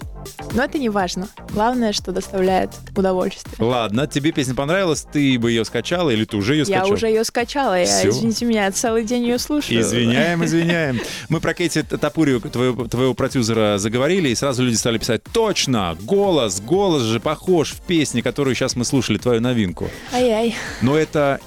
Но 0.53 0.64
это 0.64 0.79
не 0.79 0.88
важно. 0.88 1.29
Главное, 1.53 1.93
что 1.93 2.12
доставляет 2.12 2.71
удовольствие. 2.97 3.55
Ладно, 3.59 4.07
тебе 4.07 4.33
песня 4.33 4.55
понравилась, 4.55 5.07
ты 5.11 5.38
бы 5.38 5.50
ее 5.50 5.64
скачала, 5.64 6.11
или 6.11 6.25
ты 6.25 6.37
уже 6.37 6.55
ее 6.55 6.61
Я 6.61 6.79
скачал? 6.79 6.93
уже 6.93 7.07
ее 7.09 7.25
скачала, 7.25 7.79
я, 7.79 8.09
извините 8.09 8.45
меня, 8.47 8.71
целый 8.73 9.05
день 9.05 9.23
ее 9.25 9.38
слушаю. 9.38 9.81
Извиняем, 9.81 10.45
извиняем. 10.45 11.00
Мы 11.29 11.41
про 11.41 11.53
Кейти 11.55 11.83
Топурию, 11.83 12.41
твоего, 12.41 12.87
твоего 12.88 13.14
продюсера, 13.28 13.78
заговорили, 13.78 14.28
и 14.28 14.35
сразу 14.35 14.62
люди 14.62 14.76
стали 14.76 14.99
писать, 14.99 15.23
точно, 15.33 15.97
голос, 16.00 16.61
голос 16.61 17.02
же 17.02 17.21
похож 17.21 17.73
в 17.73 17.81
песне, 17.81 18.23
которую 18.23 18.54
сейчас 18.54 18.76
мы 18.76 18.85
слушали, 18.85 19.19
твою 19.19 19.40
новинку. 19.40 19.88
Ай-яй. 20.12 20.54
Но 20.83 20.97
это 20.97 21.40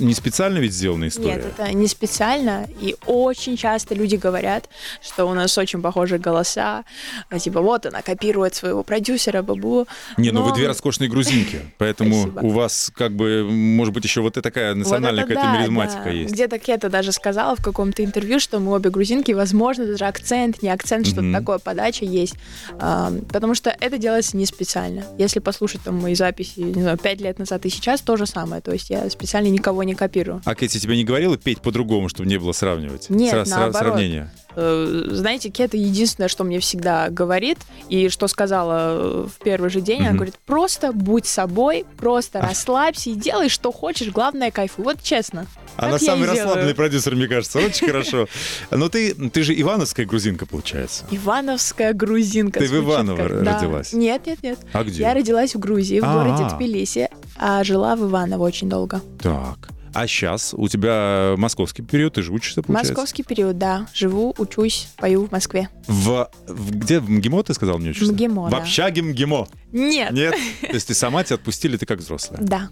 не 0.00 0.14
специально 0.14 0.58
ведь 0.58 0.72
сделанная 0.72 1.08
история? 1.08 1.36
Нет, 1.36 1.46
это 1.46 1.72
не 1.72 1.86
специально. 1.88 2.66
И 2.80 2.96
очень 3.06 3.56
часто 3.56 3.94
люди 3.94 4.16
говорят, 4.16 4.68
что 5.02 5.24
у 5.26 5.34
нас 5.34 5.56
очень 5.58 5.82
похожие 5.82 6.18
голоса. 6.18 6.84
А, 7.30 7.38
Типа, 7.38 7.60
вот 7.60 7.86
она 7.86 8.02
копирует 8.02 8.54
своего 8.54 8.82
продюсера, 8.82 9.42
бабу. 9.42 9.86
Не, 10.16 10.30
ну 10.30 10.42
вы 10.42 10.50
Но- 10.50 10.54
две 10.54 10.66
роскошные 10.68 11.08
грузинки, 11.08 11.60
поэтому 11.78 12.22
Спасибо. 12.30 12.40
у 12.40 12.50
вас 12.50 12.90
как 12.94 13.12
бы, 13.14 13.44
может 13.50 13.94
быть, 13.94 14.04
еще 14.04 14.20
вот 14.20 14.36
и 14.36 14.40
такая 14.40 14.70
Вот 14.74 14.78
национальная 14.78 15.24
это 15.24 15.34
какая-то 15.34 15.52
да, 15.52 15.58
мелизматика 15.60 16.04
да. 16.04 16.10
есть. 16.10 16.32
Где-то 16.34 16.58
Кета 16.58 16.88
даже 16.88 17.12
сказала 17.12 17.56
в 17.56 17.62
каком-то 17.62 18.04
интервью, 18.04 18.40
что 18.40 18.58
мы 18.60 18.72
обе 18.72 18.90
грузинки, 18.90 19.32
возможно, 19.32 19.86
даже 19.86 20.04
акцент, 20.04 20.62
не 20.62 20.68
акцент, 20.68 21.06
что-то 21.06 21.22
Мгм. 21.22 21.34
такое, 21.34 21.58
подача 21.58 22.04
есть. 22.04 22.34
А, 22.80 23.12
потому 23.32 23.54
что 23.54 23.74
это 23.80 23.98
делается 23.98 24.36
не 24.36 24.46
специально. 24.46 25.04
Если 25.18 25.38
послушать 25.38 25.82
там 25.82 25.96
мои 25.96 26.14
записи, 26.14 26.60
не 26.60 26.82
знаю, 26.82 26.98
пять 26.98 27.20
лет 27.20 27.38
назад 27.38 27.64
и 27.66 27.70
сейчас, 27.70 28.00
то 28.00 28.16
же 28.16 28.26
самое. 28.26 28.60
То 28.60 28.72
есть 28.72 28.90
я 28.90 29.08
специально 29.10 29.48
никого 29.48 29.77
не 29.82 29.94
копирую. 29.94 30.40
А 30.44 30.54
Кэти 30.54 30.78
тебе 30.78 30.96
не 30.96 31.04
говорила 31.04 31.36
петь 31.36 31.60
по-другому, 31.60 32.08
чтобы 32.08 32.28
не 32.28 32.38
было 32.38 32.52
сравнивать? 32.52 33.10
Нет, 33.10 33.34
Сра- 33.34 33.48
наоборот. 33.48 33.76
Сравнения. 33.76 34.30
Э, 34.60 35.04
Знаете, 35.10 35.50
Кета 35.50 35.76
единственное, 35.76 36.26
что 36.28 36.42
мне 36.42 36.58
всегда 36.58 37.10
говорит, 37.10 37.58
и 37.88 38.08
что 38.08 38.26
сказала 38.26 38.72
э, 38.90 39.26
в 39.28 39.44
первый 39.44 39.70
же 39.70 39.80
день, 39.80 40.00
она 40.00 40.08
Мгм. 40.08 40.16
говорит, 40.16 40.34
просто 40.46 40.90
будь 40.92 41.26
собой, 41.26 41.86
просто 41.96 42.40
расслабься 42.40 43.10
и 43.10 43.14
делай, 43.14 43.48
что 43.48 43.70
хочешь, 43.70 44.08
главное 44.08 44.50
кайфуй. 44.50 44.84
Вот 44.84 45.00
честно. 45.02 45.46
Она 45.76 45.96
самый 46.00 46.22
и 46.22 46.24
делаю. 46.24 46.42
расслабленный 46.44 46.74
продюсер, 46.74 47.14
мне 47.14 47.28
кажется. 47.28 47.60
Очень 47.60 47.86
хорошо. 47.86 48.26
Но 48.72 48.88
ты, 48.88 49.14
ты 49.14 49.44
же 49.44 49.58
ивановская 49.60 50.06
грузинка, 50.06 50.44
получается. 50.44 51.04
Ивановская 51.12 51.92
грузинка. 51.92 52.58
Ты 52.58 52.66
в 52.66 52.76
Иваново 52.84 53.28
родилась? 53.28 53.92
Нет, 53.92 54.26
нет, 54.26 54.42
нет. 54.42 54.58
А 54.72 54.82
где? 54.82 55.02
Я 55.02 55.14
родилась 55.14 55.54
в 55.54 55.60
Грузии, 55.60 56.00
в 56.00 56.04
А. 56.04 56.12
городе 56.14 56.52
Тбилиси, 56.56 57.08
а 57.36 57.62
жила 57.62 57.94
в 57.94 58.02
Иваново 58.08 58.42
очень 58.44 58.68
долго. 58.68 59.00
Так. 59.22 59.68
А 59.94 60.06
сейчас 60.06 60.54
у 60.54 60.68
тебя 60.68 61.34
московский 61.36 61.82
период, 61.82 62.14
ты 62.14 62.22
же 62.22 62.32
учишься, 62.32 62.62
получается? 62.62 62.92
Московский 62.92 63.22
период, 63.22 63.58
да. 63.58 63.86
Живу, 63.94 64.34
учусь, 64.38 64.88
пою 64.96 65.26
в 65.26 65.32
Москве. 65.32 65.68
В, 65.86 66.30
в- 66.46 66.70
где? 66.76 67.00
В 67.00 67.10
МГИМО 67.10 67.42
ты 67.44 67.54
сказал 67.54 67.78
мне 67.78 67.90
учишься? 67.90 68.12
МГИМО, 68.12 68.46
В 68.48 68.50
да. 68.50 68.58
общаге 68.58 69.02
МГИМО. 69.02 69.48
Нет. 69.72 70.12
Нет? 70.12 70.34
То 70.60 70.74
есть 70.74 70.88
ты 70.88 70.94
сама 70.94 71.24
тебя 71.24 71.36
отпустили, 71.36 71.76
ты 71.76 71.86
как 71.86 71.98
взрослая. 72.00 72.40
Да. 72.42 72.68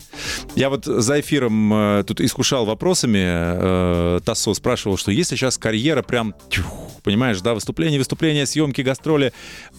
Я 0.55 0.71
вот 0.71 0.85
за 0.85 1.21
эфиром 1.21 1.73
э, 1.73 2.05
тут 2.07 2.21
искушал 2.21 2.65
вопросами. 2.67 3.19
Э, 3.25 4.21
Тассо 4.25 4.55
спрашивал, 4.55 4.97
что 4.97 5.11
если 5.11 5.37
сейчас 5.37 5.59
карьера 5.59 6.03
прям, 6.03 6.35
тьфу, 6.51 6.91
понимаешь, 7.03 7.41
да, 7.41 7.55
выступление, 7.55 7.99
выступление, 7.99 8.47
съемки, 8.47 8.81
гастроли, 8.83 9.33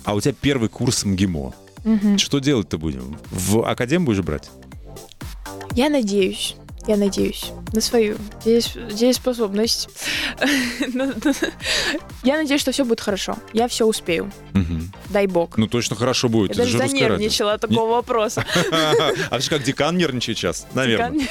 а 0.03 0.15
у 0.15 0.22
тебя 0.22 0.34
первый 0.39 0.70
курс 0.70 1.06
МГИМО. 1.06 1.53
Мгм. 1.86 2.17
Что 2.17 2.39
делать-то 2.39 2.77
будем? 2.77 3.17
В 3.32 3.65
академ 3.67 4.03
будешь 4.06 4.22
брать? 4.24 4.50
Я 5.74 5.89
надеюсь. 5.89 6.56
Я 6.88 6.96
надеюсь 6.96 7.51
на 7.74 7.82
свою 7.82 8.17
здесь, 8.41 8.74
здесь 8.89 9.17
способность. 9.17 9.89
Я 12.24 12.38
надеюсь, 12.38 12.62
что 12.62 12.72
все 12.72 12.86
будет 12.86 13.01
хорошо. 13.01 13.38
Я 13.53 13.67
все 13.67 13.86
успею. 13.86 14.32
Дай 15.10 15.27
бог. 15.27 15.58
Ну 15.58 15.67
точно 15.67 15.96
хорошо 15.96 16.29
будет. 16.29 16.51
Я 16.51 16.53
Это 16.53 16.62
даже 16.63 16.72
же 16.72 16.77
русское 16.77 17.00
радио. 17.00 17.08
занервничала 17.08 17.53
от 17.53 17.62
такого 17.62 17.91
вопроса. 17.91 18.46
А 19.29 19.38
ты 19.38 19.41
же 19.41 19.50
как 19.50 19.63
декан 19.63 19.98
нервничает 19.98 20.38
сейчас, 20.38 20.65
наверное. 20.74 21.28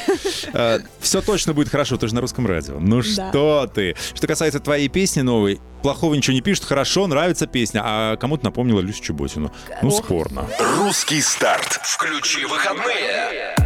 Все 1.01 1.21
точно 1.23 1.55
будет 1.55 1.69
хорошо, 1.69 1.97
ты 1.97 2.09
же 2.09 2.15
на 2.15 2.21
русском 2.21 2.47
радио. 2.47 2.79
Ну 2.79 3.03
что 3.03 3.67
ты? 3.73 3.97
Что 4.15 4.27
касается 4.27 4.61
твоей 4.61 4.89
песни 4.89 5.23
новой, 5.23 5.61
плохого 5.83 6.15
ничего 6.15 6.35
не 6.35 6.43
пишут, 6.43 6.65
хорошо, 6.65 7.07
нравится 7.07 7.47
песня, 7.47 7.83
а 7.85 8.17
кому-то 8.17 8.45
напомнила 8.45 8.81
Люсю 8.81 9.03
Чеботину. 9.03 9.53
Ну, 9.83 9.91
спорно. 9.91 10.47
Русский 10.79 11.21
старт. 11.21 11.81
Включи 11.85 12.45
выходные. 12.45 13.66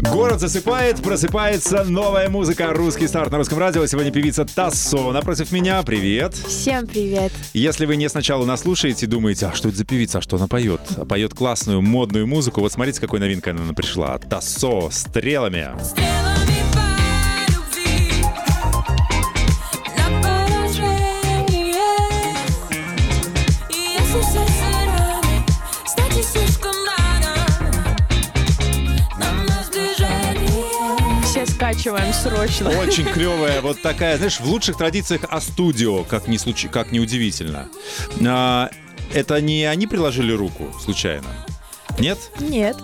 Город 0.00 0.40
засыпает, 0.40 1.02
просыпается 1.02 1.84
новая 1.84 2.28
музыка. 2.30 2.72
Русский 2.72 3.06
старт 3.06 3.30
на 3.30 3.38
русском 3.38 3.58
радио. 3.58 3.84
Сегодня 3.86 4.10
певица 4.10 4.44
Тассо. 4.46 5.12
Напротив 5.12 5.52
меня, 5.52 5.82
привет. 5.82 6.34
Всем 6.34 6.86
привет. 6.86 7.32
Если 7.52 7.84
вы 7.84 7.96
не 7.96 8.08
сначала 8.08 8.44
нас 8.46 8.60
слушаете 8.62 9.06
и 9.06 9.08
думаете, 9.08 9.46
а 9.46 9.52
что 9.54 9.68
это 9.68 9.76
за 9.76 9.84
певица, 9.84 10.18
а 10.18 10.20
что 10.22 10.36
она 10.36 10.46
поет? 10.46 10.80
А 10.96 11.04
поет 11.04 11.34
классную 11.34 11.82
модную 11.82 12.26
музыку. 12.26 12.60
Вот 12.60 12.72
смотрите, 12.72 13.00
какой 13.00 13.20
новинкой 13.20 13.52
она 13.52 13.74
пришла. 13.74 14.18
Тассо, 14.18 14.88
стрелами. 14.90 15.68
Стрелами 15.82 16.39
скачиваем 31.72 32.12
срочно. 32.12 32.70
Очень 32.80 33.04
клевая, 33.12 33.60
вот 33.60 33.80
такая, 33.80 34.16
знаешь, 34.16 34.40
в 34.40 34.46
лучших 34.46 34.76
традициях 34.76 35.22
А-студио, 35.28 36.04
как 36.04 36.26
ни, 36.26 36.36
случ... 36.36 36.66
как 36.70 36.92
ни 36.92 36.98
удивительно. 36.98 37.68
А, 38.26 38.70
это 39.12 39.40
не 39.40 39.64
они 39.64 39.86
приложили 39.86 40.32
руку 40.32 40.72
случайно? 40.82 41.28
Нет? 41.98 42.18
Нет. 42.40 42.76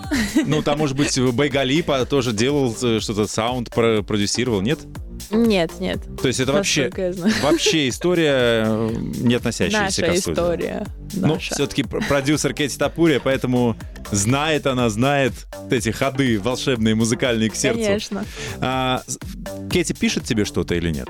Ну, 0.47 0.63
там, 0.63 0.79
может 0.79 0.97
быть, 0.97 1.19
Байгали 1.19 1.83
тоже 2.05 2.33
делал 2.33 2.77
э, 2.83 3.01
что-то, 3.01 3.27
саунд 3.27 3.71
про- 3.73 4.03
продюсировал, 4.03 4.61
нет? 4.61 4.81
Нет, 5.31 5.73
нет. 5.81 5.99
То 6.21 6.29
есть 6.29 6.41
это 6.41 6.53
вообще, 6.53 6.91
вообще 7.43 7.89
история, 7.89 8.65
э, 8.67 8.91
не 9.19 9.35
относящаяся 9.35 10.03
к 10.03 10.07
Наша 10.09 10.19
история. 10.19 10.87
Ну, 11.15 11.35
Наша. 11.35 11.55
все-таки 11.55 11.83
продюсер 11.83 12.53
Кэти 12.55 12.77
Тапурия, 12.77 13.21
поэтому 13.21 13.77
знает 14.11 14.67
она, 14.67 14.89
знает 14.91 15.33
вот 15.63 15.73
эти 15.73 15.91
ходы 15.91 16.39
волшебные, 16.41 16.95
музыкальные 16.95 17.51
к 17.51 17.57
сердцу. 17.57 17.83
Конечно. 17.83 18.25
А, 18.61 19.03
Кэти 19.71 19.93
пишет 19.93 20.25
тебе 20.25 20.45
что-то 20.45 20.75
или 20.75 20.91
нет? 20.91 21.09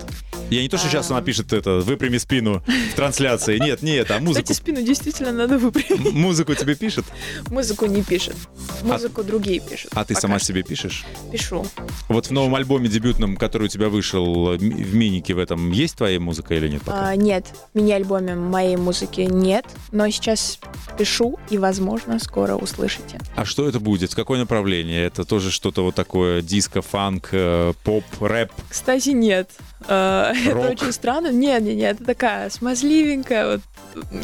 Я 0.50 0.62
не 0.62 0.68
то, 0.68 0.78
что 0.78 0.88
сейчас 0.88 1.10
А. 1.10 1.14
она 1.14 1.22
пишет 1.24 1.52
это, 1.52 1.80
выпрями 1.80 2.18
спину 2.18 2.62
в 2.92 2.94
трансляции. 2.94 3.58
Нет, 3.58 3.82
нет, 3.82 4.10
а 4.10 4.20
музыку, 4.20 4.44
Кстати, 4.44 4.56
спину 4.56 4.82
действительно 4.82 5.32
надо 5.32 5.58
выпрямить. 5.58 6.12
музыку 6.12 6.54
тебе 6.54 6.74
пишет? 6.76 7.04
Музыку 7.50 7.86
не 7.86 8.02
пишет. 8.02 8.36
Музыку 8.82 9.24
другие 9.24 9.60
пишут. 9.60 9.90
А 9.94 10.04
ты 10.04 10.14
сама 10.14 10.38
что. 10.38 10.48
себе 10.48 10.62
пишешь? 10.62 11.04
Пишу. 11.32 11.66
Вот 12.08 12.26
в 12.26 12.30
новом 12.30 12.54
альбоме 12.54 12.88
дебютном, 12.88 13.36
который 13.36 13.64
у 13.64 13.68
тебя 13.68 13.88
вышел 13.88 14.05
ми- 14.14 14.84
в 14.84 14.94
минике 14.94 15.34
в 15.34 15.38
этом, 15.38 15.70
есть 15.72 15.96
твоя 15.96 16.18
музыка 16.20 16.54
или 16.54 16.68
нет 16.68 16.82
пока? 16.82 17.08
А, 17.08 17.16
нет, 17.16 17.46
в 17.72 17.76
мини-альбоме 17.78 18.34
моей 18.34 18.76
музыки 18.76 19.20
нет, 19.22 19.64
но 19.92 20.08
сейчас 20.10 20.58
пишу 20.98 21.38
и, 21.50 21.58
возможно, 21.58 22.18
скоро 22.18 22.54
услышите. 22.56 23.18
А 23.34 23.44
что 23.44 23.68
это 23.68 23.80
будет? 23.80 24.14
Какое 24.14 24.38
направление? 24.38 25.04
Это 25.04 25.24
тоже 25.24 25.50
что-то 25.50 25.82
вот 25.82 25.94
такое 25.94 26.42
диско, 26.42 26.82
фанк, 26.82 27.28
э, 27.32 27.72
поп, 27.84 28.04
рэп? 28.20 28.52
Кстати, 28.68 29.10
нет. 29.10 29.50
А, 29.88 30.32
Это 30.46 30.58
очень 30.58 30.92
странно. 30.92 31.28
Нет, 31.28 31.62
нет, 31.62 31.76
нет, 31.76 31.96
это 31.96 32.04
такая 32.04 32.50
смазливенькая, 32.50 33.52
вот 33.52 33.60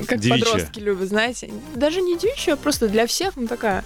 как 0.07 0.21
Девичья. 0.21 0.45
подростки 0.45 0.81
любят, 0.81 1.09
знаете. 1.09 1.51
Даже 1.75 2.01
не 2.01 2.19
девичья, 2.19 2.55
а 2.55 2.57
просто 2.57 2.89
для 2.89 3.07
всех, 3.07 3.37
ну 3.37 3.47
такая 3.47 3.85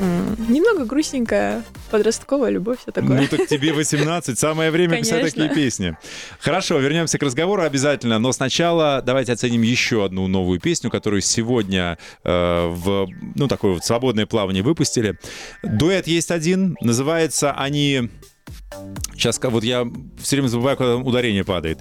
немного 0.00 0.84
грустненькая 0.84 1.62
подростковая 1.90 2.50
любовь, 2.50 2.78
все 2.82 2.90
такое. 2.92 3.20
Ну 3.20 3.26
так 3.26 3.46
тебе 3.46 3.72
18, 3.74 4.38
самое 4.38 4.70
время 4.70 4.98
писать 4.98 5.22
такие 5.22 5.48
песни. 5.48 5.96
Хорошо, 6.40 6.78
вернемся 6.78 7.18
к 7.18 7.22
разговору 7.22 7.62
обязательно, 7.62 8.18
но 8.18 8.32
сначала 8.32 9.02
давайте 9.04 9.32
оценим 9.32 9.62
еще 9.62 10.04
одну 10.04 10.26
новую 10.26 10.60
песню, 10.60 10.90
которую 10.90 11.20
сегодня 11.20 11.98
э, 12.24 12.66
в 12.68 13.08
ну 13.34 13.48
такое 13.48 13.74
вот 13.74 13.84
свободное 13.84 14.26
плавание 14.26 14.62
выпустили. 14.62 15.18
Дуэт 15.62 16.06
есть 16.06 16.30
один, 16.30 16.76
называется 16.80 17.52
они 17.52 18.10
Сейчас, 19.12 19.38
вот 19.42 19.64
я 19.64 19.86
все 20.18 20.36
время 20.36 20.48
забываю, 20.48 20.76
когда 20.76 20.96
ударение 20.96 21.44
падает. 21.44 21.80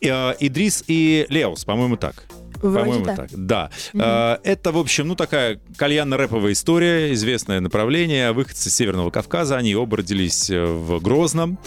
Э, 0.00 0.34
Идрис 0.40 0.84
и 0.86 1.26
Леус, 1.28 1.64
по-моему, 1.64 1.96
так. 1.96 2.26
По-моему, 2.60 3.04
так. 3.04 3.28
Да. 3.32 3.70
А, 3.98 4.40
Это, 4.44 4.72
в 4.72 4.78
общем, 4.78 5.08
ну 5.08 5.14
такая 5.14 5.60
кальянно-рэповая 5.76 6.52
история, 6.52 7.12
известное 7.12 7.60
направление. 7.60 8.32
Выходцы 8.32 8.70
с 8.70 8.74
Северного 8.74 9.10
Кавказа, 9.10 9.56
они 9.56 9.74
оба 9.74 9.98
родились 9.98 10.50
э, 10.50 10.64
в 10.64 11.00
Грозном. 11.00 11.58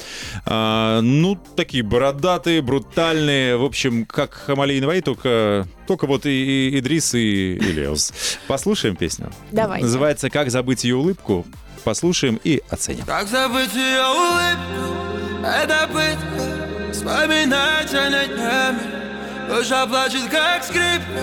А, 0.46 1.02
Ну, 1.02 1.38
такие 1.56 1.84
бородатые, 1.84 2.62
брутальные. 2.62 3.58
В 3.58 3.64
общем, 3.64 4.06
как 4.06 4.34
Хамали 4.34 4.74
и 4.76 4.82
Наваи, 4.82 5.02
только, 5.02 5.68
только 5.88 6.08
вот 6.08 6.26
и, 6.26 6.70
и 6.70 6.80
Идрис, 6.80 7.14
и, 7.14 7.56
и 7.56 7.72
Леос. 7.72 8.14
Послушаем 8.48 8.96
песню? 8.96 9.32
Давайте. 9.52 9.86
Называется 9.86 10.30
«Как 10.30 10.52
забыть 10.52 10.84
ее 10.84 10.96
улыбку». 10.96 11.46
Послушаем 11.84 12.40
и 12.44 12.62
оценим. 12.70 13.06
Как 13.06 13.28
забыть 13.28 13.74
ее 13.74 14.04
улыбку, 14.04 15.44
это 15.44 15.90
пытка 15.92 16.62
Вспоминать 16.92 17.94
о 17.94 18.10
ней 18.10 19.11
Душа 19.52 19.86
плачет, 19.86 20.30
как 20.30 20.64
скрипка 20.64 21.20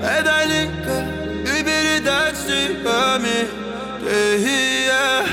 Это 0.00 0.44
лика 0.44 1.04
И 1.42 1.64
передать 1.64 2.36
стихами 2.36 3.48
Ты 4.00 4.36
и 4.38 4.86
я 4.86 5.24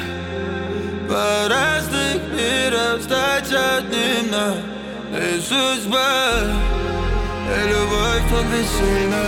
По 1.07 1.47
разных 1.47 2.23
мирах 2.33 3.03
Стать 3.03 3.53
одним 3.53 4.31
нам 4.31 4.55
Ты 5.13 5.39
судьба 5.41 6.39
И 7.49 7.67
любовь 7.67 8.23
так 8.31 8.45
весельна 8.51 9.25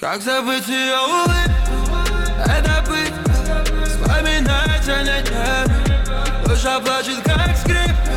Как 0.00 0.22
забыть 0.22 0.68
ее 0.68 0.96
улыбку 1.06 1.98
Это 2.46 2.82
пытка 2.86 3.84
Вспоминать 3.84 4.88
о 4.88 5.02
ней 5.02 5.22
Душа 6.46 6.80
плачет, 6.80 7.22
как 7.26 7.54
скрипка 7.58 8.07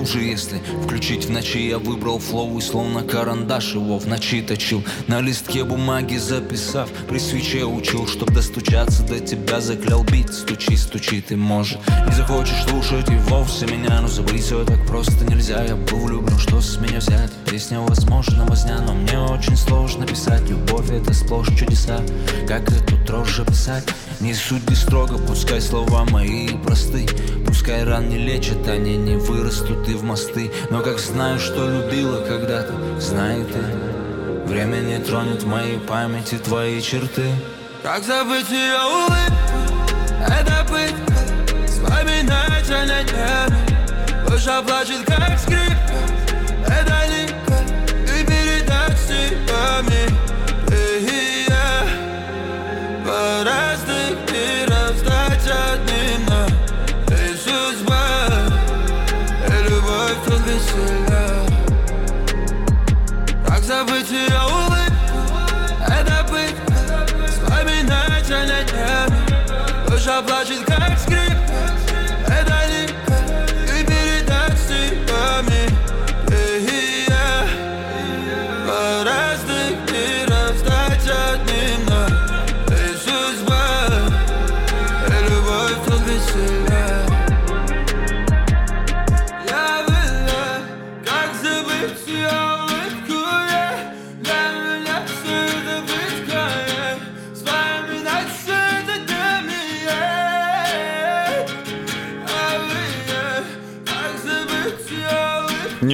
глубже, 0.00 0.22
если 0.22 0.60
включить 0.84 1.26
в 1.26 1.30
ночи. 1.30 1.68
Я 1.68 1.78
выбрал 1.78 2.18
флоу 2.18 2.58
и 2.58 2.62
словно 2.62 3.02
карандаш 3.02 3.74
его 3.74 3.98
в 3.98 4.06
ночи 4.06 4.40
точил. 4.40 4.82
На 5.08 5.20
листке 5.20 5.62
бумаги 5.62 6.16
записав, 6.16 6.88
при 7.08 7.18
свече 7.18 7.64
учил 7.64 8.06
Чтоб 8.06 8.30
достучаться 8.32 9.02
до 9.02 9.20
тебя, 9.20 9.60
заклял 9.60 10.02
бит 10.04 10.32
Стучи, 10.32 10.76
стучи, 10.76 11.20
ты 11.20 11.36
может 11.36 11.78
Не 12.06 12.12
захочешь 12.14 12.64
слушать 12.64 13.10
и 13.10 13.16
вовсе 13.28 13.66
меня. 13.66 14.00
Но 14.00 14.08
забыть 14.08 14.42
все 14.42 14.64
так 14.64 14.86
просто 14.86 15.24
нельзя. 15.26 15.64
Я 15.64 15.76
был 15.76 15.98
влюблен, 15.98 16.38
что 16.38 16.60
с 16.60 16.78
меня 16.78 16.98
взять? 16.98 17.30
Песня 17.50 17.80
возможно 17.80 18.46
возня, 18.46 18.80
но 18.80 18.94
мне 18.94 19.18
очень 19.18 19.56
сложно 19.56 20.06
писать. 20.06 20.48
Любовь 20.48 20.90
это 20.90 21.12
сплошь 21.12 21.48
чудеса. 21.48 22.00
Как 22.48 22.70
эту 22.70 22.96
дрожь 23.04 23.40
описать 23.40 23.84
Не 24.20 24.34
суди 24.34 24.74
строго, 24.74 25.16
пускай 25.16 25.60
слова 25.62 26.04
мои 26.04 26.48
просты. 26.48 27.06
Пускай 27.46 27.84
ран 27.84 28.08
не 28.10 28.18
лечат, 28.18 28.68
они 28.68 28.96
не 28.96 29.16
вырастут 29.16 29.88
и 29.88 29.94
в 29.94 30.04
мосты. 30.04 30.52
Но 30.70 30.82
как 30.82 30.98
знаю, 30.98 31.38
что 31.38 31.66
любила 31.66 32.20
когда-то, 32.20 33.00
знай 33.00 33.44
ты 33.44 33.60
Время 34.46 34.78
не 34.78 34.98
тронет 34.98 35.42
в 35.42 35.46
моей 35.46 35.78
памяти 35.78 36.36
твои 36.36 36.82
черты. 36.82 37.30
Как 37.82 38.04
забыть 38.04 38.50
ее 38.50 38.76
улыбку? 38.84 39.80
Это 40.28 40.66
пытка 40.68 41.66
Вспоминать 41.66 42.70
о 42.70 42.84
ней 42.84 43.06
Душа 44.28 44.60
плачет, 44.60 45.02
как 45.06 45.38
скрипка 45.38 45.94
Это 46.66 47.06
лика 47.08 47.58
И 48.04 48.24
передать 48.26 48.98
стихами 48.98 50.08
Ты 50.26 50.29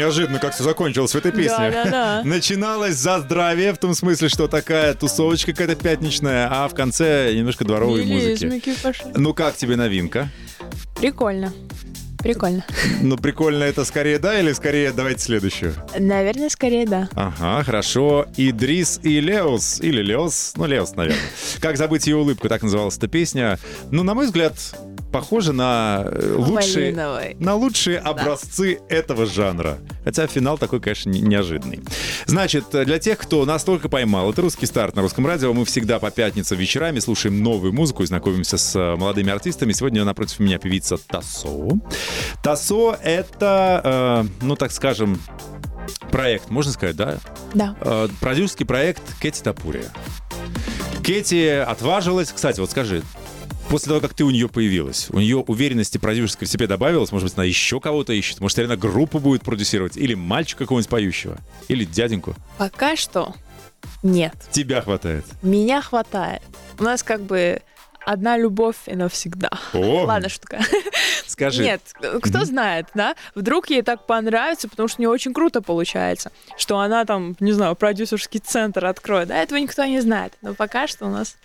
Неожиданно 0.07 0.39
как 0.39 0.55
все 0.55 0.63
закончилось 0.63 1.11
в 1.11 1.17
этой 1.17 1.33
песне. 1.33 2.23
Начиналось 2.25 2.95
за 2.95 3.19
здравие, 3.19 3.73
в 3.73 3.79
том 3.79 3.93
смысле, 3.93 4.29
что 4.29 4.47
такая 4.47 4.95
тусовочка 4.95 5.51
какая-то 5.51 5.75
пятничная, 5.75 6.49
а 6.49 6.69
в 6.69 6.75
конце 6.75 7.35
немножко 7.35 7.65
дворовой 7.65 8.05
музыки. 8.05 8.63
Пошли. 8.85 9.11
Ну 9.17 9.35
как 9.35 9.57
тебе 9.57 9.75
новинка? 9.75 10.29
Прикольно. 11.01 11.53
Прикольно. 12.27 12.65
Ну 13.03 13.17
прикольно 13.17 13.63
это 13.65 13.85
скорее 13.85 14.19
да 14.19 14.39
или 14.41 14.53
скорее 14.53 14.91
давайте 14.93 15.21
следующую? 15.23 15.75
Наверное, 15.99 16.49
скорее 16.49 16.87
да. 16.87 17.09
Ага, 17.15 17.63
хорошо. 17.63 18.27
Идрис 18.37 18.99
и 19.03 19.21
Леос. 19.21 19.81
Или 19.81 20.03
Леос. 20.03 20.55
Ну, 20.57 20.67
Леос, 20.67 20.95
наверное. 20.97 21.21
Как 21.61 21.77
забыть 21.77 22.07
ее 22.07 22.17
улыбку, 22.17 22.49
так 22.49 22.63
называлась 22.63 22.97
эта 22.97 23.07
песня. 23.07 23.59
Ну, 23.91 24.03
на 24.03 24.15
мой 24.15 24.27
взгляд, 24.27 24.55
похоже 25.13 25.53
на 25.53 26.05
э, 26.07 26.35
лучшие, 26.37 26.87
Малиновый. 26.93 27.37
на 27.39 27.55
лучшие 27.55 27.99
образцы 27.99 28.81
этого 28.89 29.27
жанра. 29.27 29.79
Хотя 30.05 30.27
финал 30.27 30.59
такой, 30.59 30.81
конечно, 30.81 31.11
не- 31.11 31.21
неожиданный. 31.21 31.81
Значит, 32.27 32.65
для 32.73 32.99
тех, 32.99 33.19
кто 33.19 33.45
настолько 33.45 33.89
поймал, 33.89 34.31
это 34.33 34.43
русский 34.43 34.67
старт 34.67 34.97
на 34.97 35.03
русском 35.03 35.27
радио. 35.27 35.53
Мы 35.53 35.65
всегда 35.65 35.99
по 36.01 36.11
пятницам 36.11 36.59
вечерами 36.59 36.99
слушаем 36.99 37.43
новую 37.43 37.73
музыку 37.73 38.03
и 38.03 38.07
знакомимся 38.07 38.57
с 38.59 38.75
э, 38.75 38.97
молодыми 38.97 39.31
артистами. 39.31 39.73
Сегодня 39.73 40.05
напротив 40.05 40.41
меня 40.41 40.59
певица 40.59 40.97
Тасо. 40.97 41.49
Тасо— 42.43 42.99
это, 43.03 43.81
э, 43.85 44.45
ну, 44.45 44.57
так 44.57 44.73
скажем, 44.73 45.21
проект, 46.11 46.51
можно 46.51 46.73
сказать, 46.73 46.97
да? 46.97 47.19
Да. 47.55 47.77
Э, 47.81 48.09
продюсерский 48.21 48.67
проект 48.67 49.03
Кэти 49.21 49.43
Тапурия. 49.43 49.91
Кэти 51.05 51.49
отважилась. 51.49 52.33
Кстати, 52.33 52.61
вот 52.61 52.71
скажи, 52.71 53.03
после 53.69 53.89
того, 53.89 54.01
как 54.01 54.15
ты 54.15 54.25
у 54.25 54.31
нее 54.31 54.49
появилась, 54.49 55.09
у 55.11 55.19
нее 55.19 55.37
уверенности 55.39 55.99
продюсерской 55.99 56.47
в 56.47 56.51
себе 56.51 56.67
добавилось? 56.67 57.13
Может 57.13 57.29
быть, 57.29 57.37
она 57.37 57.45
еще 57.45 57.81
кого-то 57.81 58.13
ищет? 58.13 58.41
Может, 58.41 58.59
реально 58.59 58.77
группу 58.77 59.19
будет 59.19 59.43
продюсировать? 59.43 59.97
Или 59.97 60.15
мальчика 60.15 60.65
какого-нибудь 60.65 60.91
поющего? 60.91 61.39
Или 61.69 61.85
дяденьку? 61.85 62.35
Пока 62.59 62.97
что 62.97 63.35
нет. 64.03 64.35
Тебя 64.51 64.83
хватает. 64.83 65.25
Меня 65.43 65.81
хватает. 65.81 66.43
У 66.79 66.83
нас 66.83 67.03
как 67.03 67.23
бы 67.23 67.63
одна 68.07 68.39
любовь 68.39 68.77
и 68.87 68.95
навсегда. 68.95 69.51
О, 69.75 70.05
Ладно, 70.05 70.29
шутка. 70.29 70.61
скажи. 71.27 71.63
Нет, 71.65 71.83
кто 72.23 72.45
знает, 72.45 72.87
да? 72.95 73.15
Вдруг 73.35 73.69
ей 73.69 73.83
так 73.83 74.07
понравится, 74.07 74.69
потому 74.69 74.89
что 74.89 75.01
у 75.01 75.03
нее 75.03 75.11
очень 75.11 75.35
круто 75.35 75.61
получается, 75.61 76.31
что 76.57 76.79
она 76.79 77.05
там, 77.05 77.37
не 77.41 77.53
знаю, 77.53 77.75
продюсерский 77.77 78.41
центр 78.41 78.87
откроет. 78.87 79.29
Да, 79.29 79.37
этого 79.43 79.59
никто 79.59 79.85
не 79.85 80.01
знает. 80.01 80.33
Но 80.41 80.55
пока 80.55 80.87
что 80.87 81.07
у 81.07 81.11
нас 81.11 81.37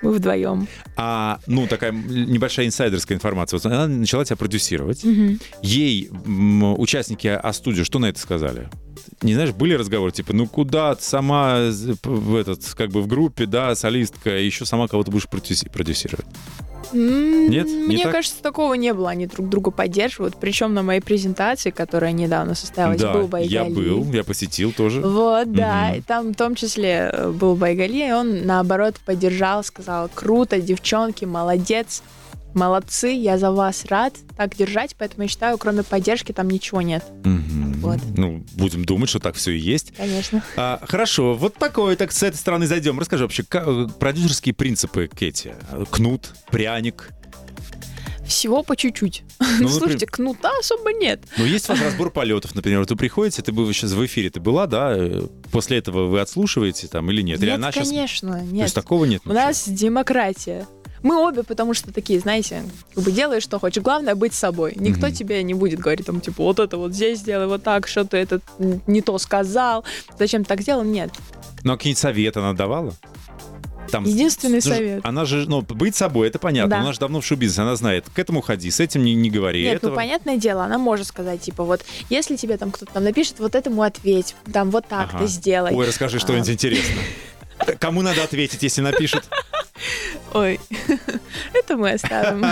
мы 0.00 0.12
вдвоем. 0.12 0.68
А, 0.96 1.40
ну, 1.46 1.66
такая 1.66 1.92
небольшая 1.92 2.66
инсайдерская 2.66 3.16
информация. 3.16 3.58
Вот 3.58 3.66
она 3.66 3.86
начала 3.86 4.24
тебя 4.24 4.36
продюсировать. 4.36 5.02
Ей 5.62 6.08
м, 6.08 6.78
участники 6.80 7.26
А-студио 7.26 7.84
что 7.84 7.98
на 7.98 8.06
это 8.06 8.18
сказали? 8.20 8.68
Не 9.22 9.34
знаешь, 9.34 9.52
были 9.52 9.74
разговоры, 9.74 10.12
типа, 10.12 10.32
ну 10.32 10.46
куда 10.46 10.96
сама 10.98 11.68
в 12.04 12.34
этот, 12.36 12.62
как 12.74 12.90
бы 12.90 13.02
в 13.02 13.06
группе, 13.06 13.44
да, 13.46 13.74
солистка, 13.74 14.38
и 14.38 14.46
еще 14.46 14.64
сама 14.64 14.88
кого-то 14.88 15.10
будешь 15.10 15.26
продюси- 15.26 15.70
продюсировать. 15.70 16.26
Нет? 16.92 17.66
Не 17.66 17.86
Мне 17.86 18.02
так? 18.04 18.12
кажется, 18.12 18.42
такого 18.42 18.74
не 18.74 18.92
было. 18.92 19.10
Они 19.10 19.26
друг 19.26 19.48
друга 19.48 19.70
поддерживают. 19.70 20.36
Причем 20.40 20.74
на 20.74 20.82
моей 20.82 21.00
презентации, 21.00 21.70
которая 21.70 22.12
недавно 22.12 22.54
состоялась, 22.54 23.00
да, 23.00 23.12
был 23.12 23.28
Байгали. 23.28 23.48
я 23.48 23.64
был, 23.64 24.10
я 24.12 24.24
посетил 24.24 24.72
тоже. 24.72 25.00
Вот, 25.00 25.52
да. 25.52 25.94
И 25.94 26.00
там 26.00 26.32
в 26.32 26.36
том 26.36 26.54
числе 26.54 27.10
э, 27.12 27.30
был 27.30 27.54
Байгали, 27.54 28.08
и 28.08 28.12
он, 28.12 28.44
наоборот, 28.46 28.96
поддержал, 29.04 29.62
сказал, 29.62 30.10
круто, 30.12 30.60
девчонки, 30.60 31.24
молодец. 31.24 32.02
Молодцы, 32.54 33.08
я 33.08 33.38
за 33.38 33.50
вас 33.50 33.84
рад 33.86 34.14
так 34.36 34.56
держать, 34.56 34.94
поэтому 34.98 35.22
я 35.24 35.28
считаю, 35.28 35.58
кроме 35.58 35.82
поддержки 35.82 36.32
там 36.32 36.48
ничего 36.50 36.82
нет. 36.82 37.04
Мгм. 37.24 37.80
Вот. 37.80 37.98
Ну, 38.16 38.44
будем 38.54 38.84
думать, 38.84 39.08
что 39.08 39.18
так 39.20 39.34
все 39.36 39.52
и 39.52 39.58
есть. 39.58 39.94
Конечно. 39.96 40.42
А, 40.56 40.80
хорошо, 40.86 41.34
вот 41.34 41.54
такой, 41.54 41.96
так 41.96 42.12
с 42.12 42.22
этой 42.22 42.36
стороны 42.36 42.66
зайдем. 42.66 42.98
Расскажи 42.98 43.24
вообще, 43.24 43.42
ка- 43.42 43.64
э, 43.66 43.86
продюсерские 43.98 44.54
принципы 44.54 45.08
Кэти. 45.08 45.54
Кнут, 45.90 46.34
пряник. 46.50 47.10
Всего 48.26 48.62
по 48.62 48.76
чуть-чуть. 48.76 49.24
Ну, 49.58 49.68
слушайте, 49.68 50.06
кнута 50.06 50.50
особо 50.60 50.92
нет. 50.92 51.20
Ну, 51.36 51.44
есть 51.44 51.68
у 51.68 51.72
вас 51.72 51.82
разбор 51.82 52.10
полетов, 52.10 52.54
например. 52.54 52.78
Вот 52.80 52.90
вы 52.90 52.96
приходите, 52.96 53.42
ты 53.42 53.50
бы 53.50 53.72
сейчас 53.74 53.90
в 53.92 54.06
эфире 54.06 54.30
ты 54.30 54.38
была, 54.38 54.66
да? 54.68 54.92
э, 54.96 55.26
После 55.50 55.78
этого 55.78 56.06
вы 56.06 56.20
отслушиваете 56.20 56.86
там 56.86 57.10
или 57.10 57.22
нет? 57.22 57.38
Или 57.40 57.46
Нет, 57.46 57.54
она 57.56 57.72
щас- 57.72 57.88
конечно, 57.88 58.38
То 58.38 58.44
нет. 58.44 58.62
есть 58.64 58.74
такого 58.74 59.04
нет? 59.04 59.22
У 59.24 59.32
нас 59.32 59.68
демократия. 59.68 60.66
Мы 61.02 61.16
обе, 61.16 61.42
потому 61.42 61.74
что 61.74 61.92
такие, 61.92 62.20
знаете, 62.20 62.62
как 62.94 63.04
бы 63.04 63.12
делаешь, 63.12 63.42
что 63.42 63.58
хочешь. 63.58 63.82
Главное 63.82 64.14
быть 64.14 64.34
собой. 64.34 64.74
Никто 64.76 65.06
Мгм. 65.06 65.14
тебе 65.14 65.42
не 65.42 65.54
будет 65.54 65.78
говорить, 65.80 66.06
там, 66.06 66.20
типа, 66.20 66.42
вот 66.42 66.58
это 66.58 66.76
вот 66.76 66.92
здесь 66.92 67.20
сделай, 67.20 67.46
вот 67.46 67.62
так, 67.62 67.86
что 67.88 68.04
ты 68.04 68.18
это 68.18 68.40
не 68.86 69.00
то 69.00 69.16
сказал, 69.18 69.84
зачем 70.18 70.44
ты 70.44 70.48
так 70.48 70.60
сделал. 70.60 70.84
Нет. 70.84 71.10
Ну, 71.62 71.72
а 71.72 71.76
какие-нибудь 71.76 71.98
советы 71.98 72.40
она 72.40 72.52
давала? 72.52 72.94
Там, 73.90 74.04
Единственный 74.04 74.60
ну, 74.64 74.70
совет. 74.70 75.00
Она 75.04 75.24
же, 75.24 75.48
ну, 75.48 75.62
быть 75.62 75.96
собой, 75.96 76.28
это 76.28 76.38
понятно. 76.38 76.70
Да. 76.70 76.80
Она 76.80 76.92
же 76.92 77.00
давно 77.00 77.20
в 77.20 77.26
шоу-бизнесе, 77.26 77.62
она 77.62 77.74
знает. 77.76 78.06
К 78.14 78.18
этому 78.18 78.40
ходи, 78.40 78.70
с 78.70 78.78
этим 78.78 79.02
не, 79.02 79.14
не 79.14 79.30
говори. 79.30 79.62
Нет, 79.64 79.76
этого... 79.76 79.90
ну 79.90 79.96
понятное 79.96 80.36
дело, 80.36 80.64
она 80.64 80.78
может 80.78 81.08
сказать, 81.08 81.40
типа, 81.40 81.64
вот, 81.64 81.84
если 82.08 82.36
тебе 82.36 82.56
там 82.56 82.70
кто-то 82.70 82.92
там 82.92 83.04
напишет, 83.04 83.40
вот 83.40 83.54
этому 83.54 83.82
ответь, 83.82 84.36
там, 84.52 84.70
вот 84.70 84.86
так 84.86 85.08
Ага. 85.10 85.18
ты 85.20 85.26
сделай. 85.26 85.74
Ой, 85.74 85.86
расскажи 85.86 86.20
что-нибудь 86.20 86.48
А. 86.48 86.52
интересное. 86.52 87.04
Кому 87.80 88.02
надо 88.02 88.22
ответить, 88.22 88.62
если 88.62 88.80
напишут? 88.80 89.24
Ой, 90.32 90.60
это 91.54 91.76
мы 91.76 91.92
оставим. 91.92 92.44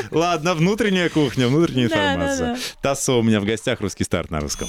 Ладно, 0.10 0.54
внутренняя 0.54 1.08
кухня, 1.08 1.48
внутренняя 1.48 1.86
информация. 1.86 2.58
Тассо 2.80 3.18
у 3.18 3.22
меня 3.22 3.40
в 3.40 3.44
гостях, 3.44 3.80
русский 3.80 4.04
старт 4.04 4.30
на 4.30 4.40
русском. 4.40 4.68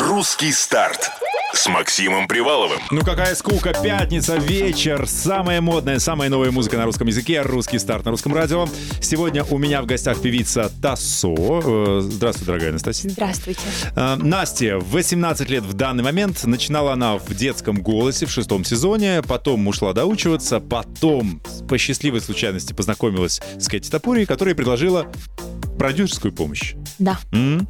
Русский 0.00 0.52
старт 0.52 1.10
с 1.52 1.66
Максимом 1.68 2.28
Приваловым. 2.28 2.80
Ну 2.90 3.02
какая 3.02 3.34
скука, 3.34 3.72
пятница, 3.72 4.36
вечер, 4.36 5.06
самая 5.06 5.60
модная, 5.60 5.98
самая 5.98 6.28
новая 6.28 6.50
музыка 6.50 6.76
на 6.76 6.84
русском 6.84 7.06
языке, 7.06 7.40
русский 7.42 7.78
старт 7.78 8.04
на 8.04 8.10
русском 8.10 8.34
радио. 8.34 8.66
Сегодня 9.00 9.44
у 9.44 9.56
меня 9.58 9.80
в 9.82 9.86
гостях 9.86 10.20
певица 10.20 10.70
Тассо. 10.82 11.34
Э, 11.36 12.00
Здравствуй, 12.02 12.46
дорогая 12.46 12.70
Анастасия. 12.70 13.10
Здравствуйте. 13.10 13.60
Э, 13.96 14.16
Настя, 14.16 14.78
18 14.78 15.48
лет 15.48 15.64
в 15.64 15.72
данный 15.72 16.04
момент. 16.04 16.44
Начинала 16.44 16.92
она 16.92 17.16
в 17.16 17.34
детском 17.34 17.80
голосе 17.82 18.26
в 18.26 18.30
шестом 18.30 18.64
сезоне, 18.64 19.22
потом 19.22 19.66
ушла 19.68 19.92
доучиваться, 19.92 20.60
потом 20.60 21.40
по 21.68 21.78
счастливой 21.78 22.20
случайности 22.20 22.72
познакомилась 22.74 23.40
с 23.58 23.68
Кэти 23.68 23.90
Топури, 23.90 24.26
которая 24.26 24.54
предложила 24.54 25.06
продюсерскую 25.78 26.32
помощь. 26.32 26.74
Да. 26.98 27.18
М? 27.32 27.66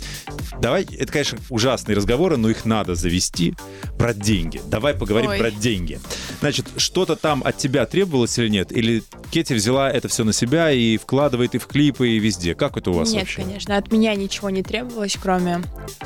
Давай, 0.60 0.84
это, 0.84 1.12
конечно, 1.12 1.38
ужасные 1.50 1.96
разговоры, 1.96 2.36
но 2.36 2.48
их 2.48 2.64
надо 2.64 2.94
завести 2.94 3.54
про 3.98 4.14
деньги. 4.14 4.60
Давай 4.68 4.94
поговорим 4.94 5.30
Ой. 5.30 5.38
про 5.38 5.50
деньги. 5.50 6.00
Значит, 6.40 6.66
что-то 6.76 7.14
там 7.16 7.42
от 7.44 7.56
тебя 7.58 7.84
требовалось 7.86 8.38
или 8.38 8.48
нет? 8.48 8.72
Или 8.72 9.02
Кетти 9.30 9.54
взяла 9.54 9.90
это 9.90 10.08
все 10.08 10.24
на 10.24 10.32
себя 10.32 10.70
и 10.70 10.96
вкладывает 10.96 11.54
и 11.54 11.58
в 11.58 11.66
клипы, 11.66 12.08
и 12.08 12.18
везде? 12.18 12.54
Как 12.54 12.76
это 12.76 12.90
у 12.90 12.94
вас 12.94 13.10
Нет, 13.10 13.20
вообще? 13.22 13.42
конечно, 13.42 13.76
от 13.76 13.92
меня 13.92 14.14
ничего 14.14 14.50
не 14.50 14.62
требовалось, 14.62 15.16
кроме 15.20 15.62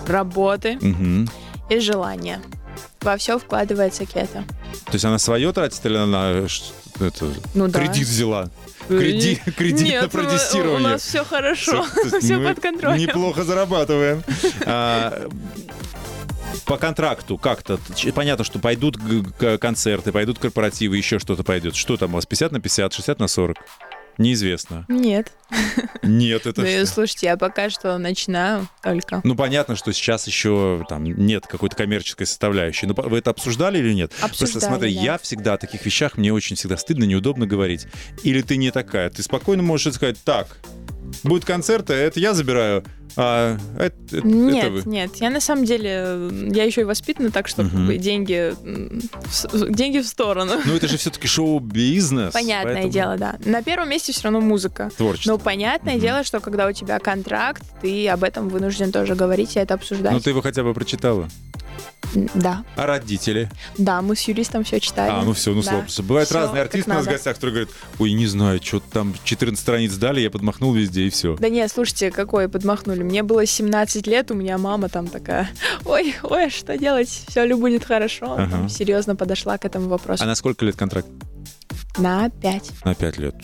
работы 0.07 0.79
Мгм. 0.81 1.29
и 1.71 1.79
желания. 1.79 2.41
Во 3.01 3.17
все 3.17 3.39
вкладывается 3.39 4.07
кета. 4.07 4.45
То 4.87 4.93
есть 4.95 5.05
она 5.05 5.19
свое 5.19 5.53
тратит 5.53 5.85
или 5.85 5.97
она 5.97 6.47
это, 7.01 7.33
Ну 7.55 7.69
да. 7.69 7.79
кредит 7.81 8.07
взяла? 8.07 8.51
Кредит, 8.99 9.41
кредит 9.57 9.87
Нет, 9.87 10.03
на 10.03 10.09
у- 10.77 10.79
нас 10.79 11.03
все 11.03 11.25
хорошо, 11.25 11.85
все 12.21 12.39
под 12.49 12.61
контролем. 12.61 12.99
Неплохо 12.99 13.45
зарабатываем. 13.45 14.23
А, 14.67 15.29
По 16.67 16.77
контракту 16.77 17.39
как-то, 17.39 17.79
понятно, 18.15 18.45
что 18.45 18.59
пойдут 18.59 18.97
концерты, 19.61 20.13
пойдут 20.13 20.39
корпоративы, 20.39 20.97
еще 20.97 21.19
что-то 21.19 21.43
пойдет. 21.43 21.75
Что 21.75 21.97
там 21.97 22.13
у 22.13 22.15
вас, 22.17 22.27
50 22.27 22.53
на 22.53 22.61
50, 22.61 22.93
60 22.93 23.19
на 23.19 23.29
40? 23.29 23.57
Неизвестно. 24.23 24.85
Нет. 24.89 25.33
Нет, 26.03 26.47
это 26.47 26.63
Ну, 26.63 26.87
слушайте, 26.87 27.27
я 27.27 27.37
пока 27.37 27.69
что 27.71 27.99
начинаю 27.99 28.69
только. 28.83 29.21
Ну, 29.25 29.35
понятно, 29.35 29.77
что 29.77 29.93
сейчас 29.93 30.27
еще 30.27 30.85
там 30.89 31.05
нет 31.05 31.47
какой-то 31.47 31.77
коммерческой 31.77 32.27
составляющей. 32.27 32.87
Но 32.87 32.95
по- 32.95 33.03
вы 33.03 33.19
это 33.19 33.31
обсуждали 33.31 33.79
или 33.79 33.93
нет? 33.93 34.11
Просто 34.13 34.45
Обсуждали, 34.45 34.65
смотри, 34.71 34.95
да. 34.95 35.01
я 35.03 35.19
всегда 35.19 35.55
о 35.55 35.59
таких 35.59 35.85
вещах, 35.85 36.17
мне 36.17 36.33
очень 36.33 36.57
всегда 36.57 36.77
стыдно, 36.77 37.05
неудобно 37.05 37.47
говорить. 37.47 37.87
Или 38.23 38.41
ты 38.43 38.57
не 38.57 38.71
такая. 38.71 39.11
Ты 39.11 39.23
спокойно 39.23 39.63
можешь 39.63 39.93
сказать, 39.95 40.17
так, 40.25 40.59
будет 41.23 41.45
концерт, 41.45 41.91
а 41.91 41.95
это 41.95 42.19
я 42.21 42.35
забираю, 42.35 42.85
а 43.17 43.59
это, 43.77 43.95
это- 44.09 44.17
это 44.19 44.27
Нет, 44.27 44.71
вы. 44.71 44.83
нет, 44.87 45.17
я 45.17 45.31
на 45.31 45.41
самом 45.41 45.65
деле, 45.65 45.91
э, 45.93 46.49
я 46.55 46.65
еще 46.65 46.81
и 46.81 46.85
воспитана 46.85 47.31
так, 47.31 47.47
что 47.49 47.63
бы 47.65 47.97
деньги, 47.99 48.55
деньги 49.75 49.99
в 49.99 50.07
сторону. 50.07 50.53
Ну, 50.65 50.75
это 50.75 50.89
же 50.89 50.97
все-таки 50.97 51.27
шоу-бизнес. 51.29 52.33
Понятное 52.33 52.75
поэтому 52.75 52.93
дело, 52.93 53.17
да. 53.19 53.37
На 53.45 53.63
первом 53.63 53.91
месте 53.91 54.13
все 54.13 54.23
равно 54.25 54.41
музыка. 54.41 54.91
Творчество. 54.97 55.33
Но 55.33 55.39
понятное 55.39 55.95
Мгм. 55.95 56.03
дело, 56.03 56.25
что 56.25 56.41
когда 56.41 56.67
у 56.67 56.73
тебя 56.73 56.99
контракт, 56.99 57.63
ты 57.83 58.09
об 58.09 58.25
этом 58.25 58.49
вынужден 58.49 58.93
тоже 58.93 59.15
говорить 59.15 59.57
и 59.57 59.59
это 59.59 59.75
обсуждать. 59.75 60.13
Ну, 60.13 60.21
ты 60.21 60.31
его 60.31 60.41
хотя 60.41 60.63
бы 60.63 60.73
прочитала. 60.75 61.29
Да, 62.35 62.63
А 62.77 62.87
родители? 62.87 63.51
да, 63.79 64.03
мы 64.03 64.17
с 64.17 64.23
юристом 64.29 64.65
все 64.65 64.81
читали. 64.81 65.11
А, 65.11 65.23
ну 65.23 65.33
все, 65.33 65.55
ну 65.55 65.63
Да. 65.63 65.87
слава. 65.89 66.07
Бывают 66.09 66.29
Всё 66.29 66.39
разные 66.41 66.63
артисты 66.63 66.91
у 66.91 66.95
нас 66.95 67.07
в 67.07 67.09
гостях, 67.09 67.37
которые 67.37 67.55
говорят, 67.55 67.71
ой, 67.99 68.13
не 68.13 68.27
знаю, 68.27 68.61
что 68.63 68.81
там 68.81 69.15
14 69.25 69.59
страниц 69.63 69.95
дали, 69.95 70.21
я 70.21 70.31
подмахнул 70.31 70.75
везде 70.93 71.07
и 71.07 71.11
все. 71.11 71.37
Да 71.37 71.49
нет, 71.49 71.71
слушайте, 71.73 72.11
какое 72.11 72.49
подмахнули. 72.49 73.03
Мне 73.03 73.23
было 73.23 73.47
17 73.47 74.07
лет, 74.07 74.31
у 74.31 74.35
меня 74.35 74.59
мама 74.59 74.89
там 74.89 75.09
такая, 75.09 75.49
ой, 75.85 76.15
ой, 76.23 76.51
что 76.51 76.77
делать, 76.77 77.09
все 77.09 77.45
ли 77.45 77.55
будет 77.55 77.85
хорошо. 77.85 78.35
Ага. 78.35 78.51
Там 78.51 78.69
серьезно 78.69 79.17
подошла 79.17 79.59
к 79.59 79.65
этому 79.65 79.89
вопросу. 79.89 80.23
А 80.23 80.27
на 80.27 80.35
сколько 80.35 80.65
лет 80.65 80.77
контракт? 80.77 81.09
На 81.99 82.31
5. 82.31 82.71
На 82.85 82.95
5 82.95 83.19
лет. 83.19 83.35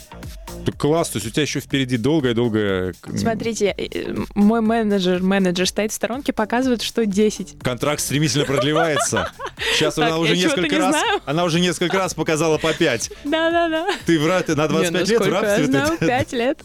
Так 0.64 0.76
класс, 0.76 1.10
то 1.10 1.16
есть 1.18 1.26
у 1.26 1.30
тебя 1.30 1.42
еще 1.42 1.60
впереди 1.60 1.96
долгая-долгая... 1.96 2.94
Смотрите, 3.16 3.74
э, 3.76 3.86
э, 3.86 4.14
мой 4.34 4.60
менеджер, 4.60 5.22
менеджер 5.22 5.66
стоит 5.68 5.92
в 5.92 5.94
сторонке, 5.94 6.32
показывает, 6.32 6.82
что 6.82 7.06
10. 7.06 7.58
Контракт 7.62 8.00
стремительно 8.00 8.44
продлевается. 8.44 9.30
Сейчас 9.74 9.94
Так, 9.94 10.06
она 10.06 10.18
уже 10.18 10.36
несколько 10.36 10.74
не 10.74 10.78
раз... 10.78 10.90
знаю. 10.90 11.20
Она 11.26 11.44
уже 11.44 11.60
несколько 11.60 11.96
раз 11.96 12.14
показала 12.14 12.58
по 12.58 12.72
5. 12.72 13.10
Да-да-да. 13.24 13.86
Ты 14.06 14.18
в 14.18 14.42
ты 14.42 14.54
на 14.56 14.68
25 14.68 14.92
Не, 14.92 15.10
лет 15.12 15.20
в 15.20 15.26
ну 15.26 15.32
рабстве? 15.32 15.66
знаю, 15.66 15.98
5 15.98 16.32
лет. 16.32 16.62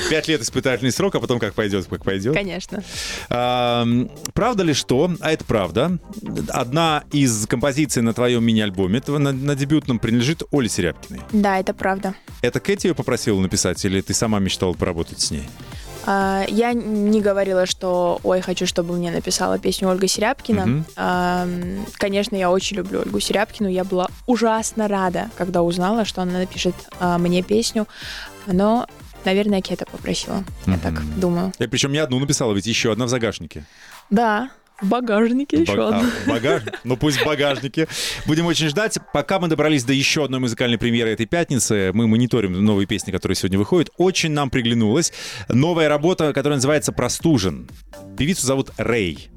5 0.00 0.28
лет 0.28 0.42
испытательный 0.42 0.92
срок, 0.92 1.14
а 1.14 1.20
потом 1.20 1.38
как 1.38 1.54
пойдет, 1.54 1.86
как 1.86 2.04
пойдет. 2.04 2.34
Конечно. 2.34 2.82
А, 3.28 3.86
правда 4.34 4.62
ли 4.62 4.72
что, 4.72 5.10
а 5.20 5.32
это 5.32 5.44
правда, 5.44 5.98
одна 6.48 7.04
из 7.12 7.46
композиций 7.46 8.02
на 8.02 8.12
твоем 8.14 8.44
мини-альбоме, 8.44 9.02
на, 9.06 9.32
на 9.32 9.54
дебютном, 9.54 9.98
принадлежит 9.98 10.42
Оле 10.50 10.68
Серябкиной. 10.68 11.20
Да, 11.32 11.58
это 11.58 11.74
правда. 11.74 12.14
Это 12.40 12.60
Кэти 12.60 12.88
ее 12.88 12.94
попросила 12.94 13.38
написать, 13.40 13.84
или 13.84 14.00
ты 14.00 14.14
сама 14.14 14.38
мечтала 14.38 14.72
поработать 14.72 15.20
с 15.20 15.30
ней? 15.30 15.44
А, 16.04 16.44
Я 16.48 16.72
не 16.72 17.20
говорила, 17.20 17.66
что 17.66 18.18
ой, 18.24 18.40
хочу, 18.40 18.66
чтобы 18.66 18.94
мне 18.96 19.10
написала 19.10 19.58
песню 19.58 19.88
Ольга 19.88 20.08
Серябкина. 20.08 20.84
А, 20.96 21.44
м, 21.44 21.86
Конечно, 21.94 22.34
я 22.36 22.50
очень 22.50 22.78
люблю 22.78 23.00
Ольгу 23.00 23.20
Серябкину. 23.20 23.68
Я 23.68 23.84
была 23.84 24.08
ужасно 24.26 24.88
рада, 24.88 25.30
когда 25.36 25.62
узнала, 25.62 26.04
что 26.04 26.22
она 26.22 26.38
напишет 26.40 26.74
а, 26.98 27.18
мне 27.18 27.42
песню. 27.42 27.86
Но, 28.46 28.88
наверное, 29.24 29.60
Кета 29.60 29.86
попросила. 29.86 30.44
Я 30.66 30.78
так 30.78 31.02
думаю. 31.18 31.52
И 31.58 31.66
причем 31.66 31.92
не 31.92 31.98
одну 31.98 32.18
написала, 32.18 32.52
ведь 32.54 32.66
еще 32.66 32.92
одна 32.92 33.06
в 33.06 33.08
загашнике. 33.08 33.64
Да, 34.10 34.50
в 34.80 34.88
багажнике 34.88 35.60
еще 35.60 35.76
Баг- 35.76 35.94
одна. 35.94 36.10
а, 36.26 36.28
багаж- 36.30 36.62
Ну 36.84 36.96
пусть 36.96 37.18
в 37.20 37.24
багажнике. 37.24 37.86
Будем 38.26 38.46
очень 38.46 38.68
ждать. 38.68 38.98
Пока 39.12 39.38
мы 39.38 39.46
добрались 39.48 39.84
до 39.84 39.92
еще 39.92 40.24
одной 40.24 40.40
музыкальной 40.40 40.76
премьеры 40.78 41.10
этой 41.12 41.26
пятницы, 41.26 41.92
мы 41.94 42.08
мониторим 42.08 42.52
новые 42.64 42.86
песни, 42.86 43.12
которые 43.12 43.36
сегодня 43.36 43.58
выходят. 43.58 43.90
Очень 43.96 44.32
нам 44.32 44.50
приглянулась 44.50 45.12
новая 45.48 45.88
работа, 45.88 46.32
которая 46.32 46.56
называется 46.56 46.90
«Простужен». 46.92 47.68
Певицу 48.18 48.44
зовут 48.46 48.70
Рэй. 48.76 49.28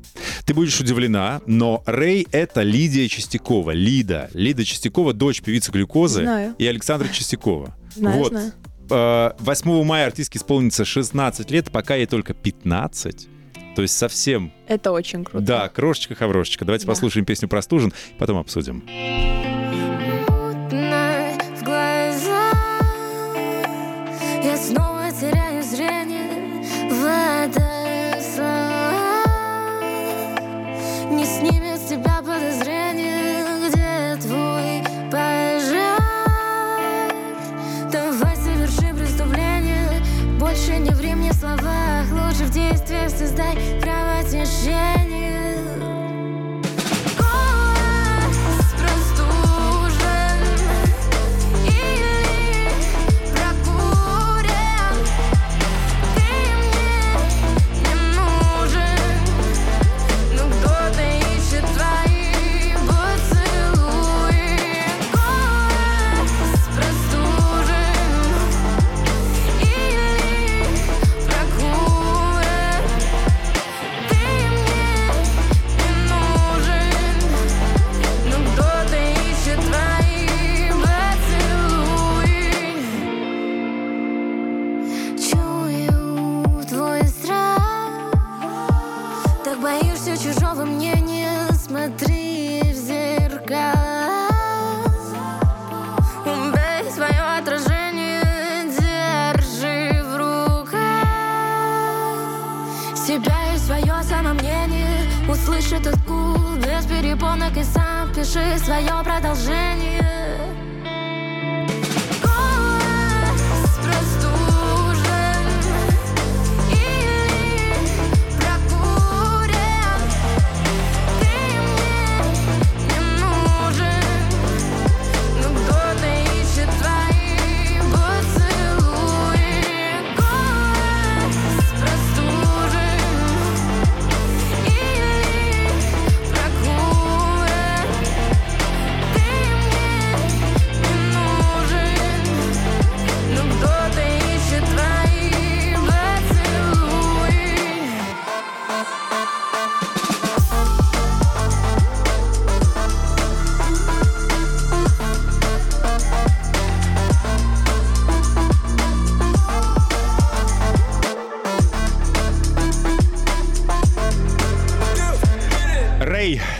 Ты 0.45 0.53
будешь 0.53 0.79
удивлена, 0.79 1.41
но 1.45 1.83
Рэй— 1.85 2.25
это 2.31 2.61
Лидия 2.63 3.07
Чистякова. 3.09 3.71
Лида. 3.71 4.29
Лида 4.33 4.63
Чистякова— 4.63 5.13
дочь 5.13 5.41
певицы 5.41 5.71
Глюкозы 5.71 6.21
Знаю. 6.23 6.55
и 6.57 6.65
Александра 6.65 7.07
Чистякова. 7.09 7.75
Знаю, 7.95 8.17
вот. 8.17 8.31
знаю. 8.31 8.53
Э, 8.89 9.31
8 9.39 9.83
мая 9.83 10.05
артистке 10.07 10.37
исполнится 10.39 10.85
16 10.85 11.49
лет, 11.51 11.71
пока 11.71 11.95
ей 11.95 12.05
только 12.05 12.33
15. 12.33 13.27
То 13.75 13.81
есть 13.81 13.97
совсем 13.97 14.53
Это 14.67 14.91
очень 14.91 15.23
круто. 15.25 15.45
да, 15.45 15.67
крошечка-хаврошечка. 15.69 16.63
Давайте 16.65 16.85
Да. 16.85 16.91
послушаем 16.93 17.25
песню 17.25 17.49
«Простужен», 17.49 17.93
потом 18.17 18.37
обсудим. 18.37 18.83
мутно 18.87 19.54
is 43.25 43.33
that 43.33 43.84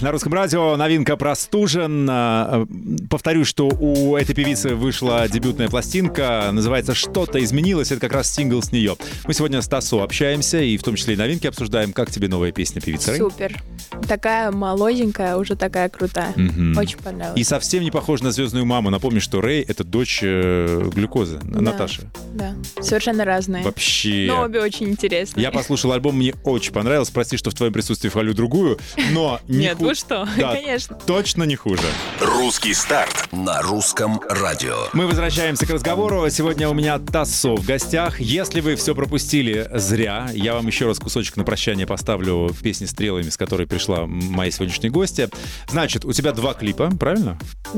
на 0.06 0.12
русском 0.12 0.32
радио, 0.36 0.78
новинка 0.78 1.18
«Простужен». 1.18 2.08
А, 2.08 2.64
э, 2.64 3.06
Повторю, 3.10 3.44
что 3.44 3.68
у 3.68 4.16
этой 4.16 4.36
певицы 4.36 4.76
вышла 4.76 5.28
дебютная 5.28 5.68
пластинка, 5.68 6.50
называется 6.52 6.94
«Что-то 6.94 7.44
изменилось», 7.44 7.92
это 7.92 8.02
как 8.02 8.14
раз 8.14 8.32
сингл 8.32 8.62
с 8.62 8.72
нее. 8.72 8.98
Мы 9.26 9.34
сегодня 9.34 9.64
с 9.64 9.68
Тасо 9.68 10.04
общаемся 10.04 10.62
и 10.62 10.78
в 10.78 10.84
том 10.84 10.96
числе 10.96 11.16
и 11.16 11.18
новинки 11.18 11.48
обсуждаем. 11.48 11.92
Как 11.92 12.12
тебе 12.12 12.28
новая 12.28 12.52
песня 12.52 12.82
певицы? 12.82 13.18
Супер. 13.18 13.60
Такая 14.08 14.52
молоденькая, 14.52 15.38
уже 15.38 15.56
такая 15.56 15.90
крутая. 15.90 16.34
Мгм. 16.36 16.78
Очень 16.78 17.00
понравилось. 17.00 17.40
И 17.40 17.44
совсем 17.44 17.82
не 17.82 17.90
похожа 17.90 18.26
на 18.26 18.32
звездную 18.32 18.66
маму. 18.66 18.92
Напомню, 18.92 19.22
что 19.22 19.42
Рэй— 19.42 19.62
это 19.68 19.84
дочь 19.84 20.20
э, 20.22 20.88
глюкозы, 20.94 21.40
Да. 21.42 21.62
Наташи. 21.62 22.04
Да, 22.36 22.54
совершенно 22.80 23.26
разные. 23.26 23.64
Вообще. 23.64 24.26
Но 24.28 24.44
обе 24.44 24.62
очень 24.62 24.88
интересные. 24.90 25.42
Я 25.42 25.50
послушал 25.50 25.94
альбом, 25.94 26.18
мне 26.18 26.36
очень 26.44 26.74
понравилось. 26.74 27.10
Прости, 27.10 27.38
что 27.38 27.50
в 27.50 27.56
твоем 27.56 27.74
присутствии 27.74 28.10
хвалю 28.10 28.36
другую, 28.36 28.78
но 29.12 29.40
не 29.48 29.58
Нет, 29.58 29.78
ху- 29.78 29.86
вы 29.86 29.96
что? 30.06 30.28
Да, 30.38 30.54
Конечно. 30.54 30.98
Точно 31.06 31.44
не 31.44 31.56
хуже. 31.56 31.84
Русский 32.20 32.74
старт 32.74 33.28
на 33.32 33.62
русском 33.62 34.22
радио. 34.30 34.76
Мы 34.94 35.08
возвращаемся 35.08 35.66
к 35.66 35.70
разговору. 35.70 36.30
Сегодня 36.30 36.70
у 36.70 36.74
меня 36.74 37.00
Тассо 37.00 37.56
в 37.56 37.66
гостях. 37.66 38.20
Если 38.20 38.62
вы 38.62 38.76
все 38.76 38.94
пропустили 38.94 39.68
зря, 39.74 40.30
я 40.34 40.54
вам 40.54 40.68
еще 40.68 40.86
раз 40.86 41.00
кусочек 41.00 41.38
на 41.38 41.44
прощание 41.44 41.88
поставлю 41.88 42.54
песни 42.62 42.86
стрелами, 42.86 43.30
с 43.30 43.38
которой 43.38 43.68
пришла 43.68 44.06
моя 44.06 44.52
сегодняшняя 44.52 44.90
гостья. 44.90 45.30
Значит, 45.70 46.06
у 46.06 46.14
тебя 46.14 46.32
два 46.32 46.54
клипа, 46.54 46.92
правильно? 47.00 47.38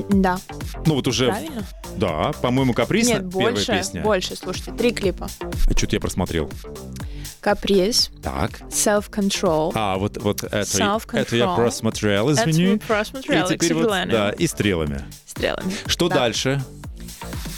Да, 0.10 0.40
Ну 0.86 0.96
вот 0.96 1.08
уже... 1.08 1.28
правильно? 1.28 1.64
Да, 1.96 2.32
по-моему, 2.42 2.74
«Каприз» 2.74 3.08
Нет, 3.08 3.30
первая 3.32 3.52
больше, 3.54 3.72
песня. 3.72 4.02
больше, 4.04 4.36
слушайте, 4.36 4.72
три 4.72 4.92
клипа. 4.92 5.28
Что-то 5.76 5.96
я 5.96 6.00
просмотрел. 6.00 6.52
Каприз, 7.48 8.12
Так. 8.22 8.60
Self-Control. 8.70 9.72
А, 9.74 9.98
вот, 9.98 10.18
вот 10.18 10.44
это, 10.44 10.58
Self-control. 10.64 11.18
это 11.18 11.36
я 11.38 11.48
просмотрел, 11.56 12.30
Это 12.30 12.42
извини. 12.50 12.68
мы 12.74 12.80
просмотрели, 12.80 13.42
и 13.54 13.58
теперь 13.58 13.74
вот, 13.74 13.88
да, 13.88 14.32
и 14.32 14.48
стрелами. 14.48 15.02
Стрелами. 15.26 15.72
Что 15.86 16.10
Да. 16.10 16.16
дальше? 16.16 16.62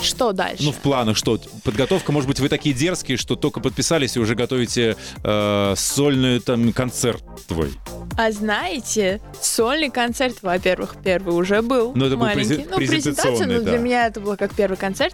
Что 0.02 0.32
дальше? 0.32 0.64
Ну, 0.64 0.72
в 0.72 0.78
планах 0.78 1.18
что? 1.18 1.40
Подготовка, 1.64 2.12
может 2.12 2.28
быть, 2.28 2.40
вы 2.40 2.48
такие 2.50 2.74
дерзкие, 2.74 3.18
что 3.18 3.36
только 3.36 3.60
подписались 3.60 4.16
и 4.16 4.20
уже 4.20 4.36
готовите 4.36 4.96
э, 5.24 5.74
сольный 5.76 6.40
там 6.40 6.72
концерт 6.74 7.22
твой. 7.48 7.72
А 8.18 8.32
знаете, 8.32 9.22
сольный 9.42 9.90
концерт, 9.90 10.38
во-первых, 10.42 10.96
первый 11.04 11.36
уже 11.36 11.62
был 11.62 11.94
Ну, 11.96 12.06
это 12.06 12.16
был 12.16 12.26
маленький. 12.26 12.56
презен- 12.56 12.68
ну, 12.72 12.78
презентация, 12.78 13.46
но 13.48 13.60
для 13.60 13.72
да. 13.74 13.78
меня 13.78 14.08
это 14.08 14.20
было 14.20 14.36
как 14.36 14.54
первый 14.54 14.78
концерт. 14.78 15.14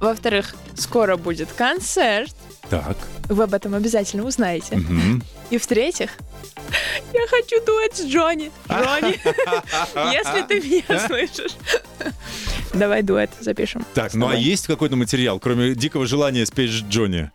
Во-вторых, 0.00 0.54
скоро 0.76 1.16
будет 1.16 1.48
концерт. 1.52 2.34
Так. 2.68 2.96
Вы 3.28 3.44
об 3.44 3.54
этом 3.54 3.74
обязательно 3.74 4.24
узнаете. 4.24 4.76
мгм. 4.76 5.22
И 5.50 5.58
в-третьих, 5.58 6.10
я 7.12 7.26
хочу 7.28 7.64
дуэт 7.64 7.96
с 7.96 8.04
Джонни. 8.04 8.50
Джонни, 8.68 9.18
если 10.12 10.42
ты 10.46 10.60
меня 10.60 11.00
слышишь. 11.06 11.56
Давай 12.72 13.02
дуэт 13.02 13.30
запишем. 13.40 13.84
Так, 13.94 14.14
ну 14.20 14.28
а 14.28 14.36
есть 14.36 14.66
какой-то 14.66 14.96
материал, 14.96 15.38
кроме 15.38 15.74
дикого 15.74 16.06
желания 16.06 16.46
спеть 16.46 16.70
Джонни? 16.70 17.30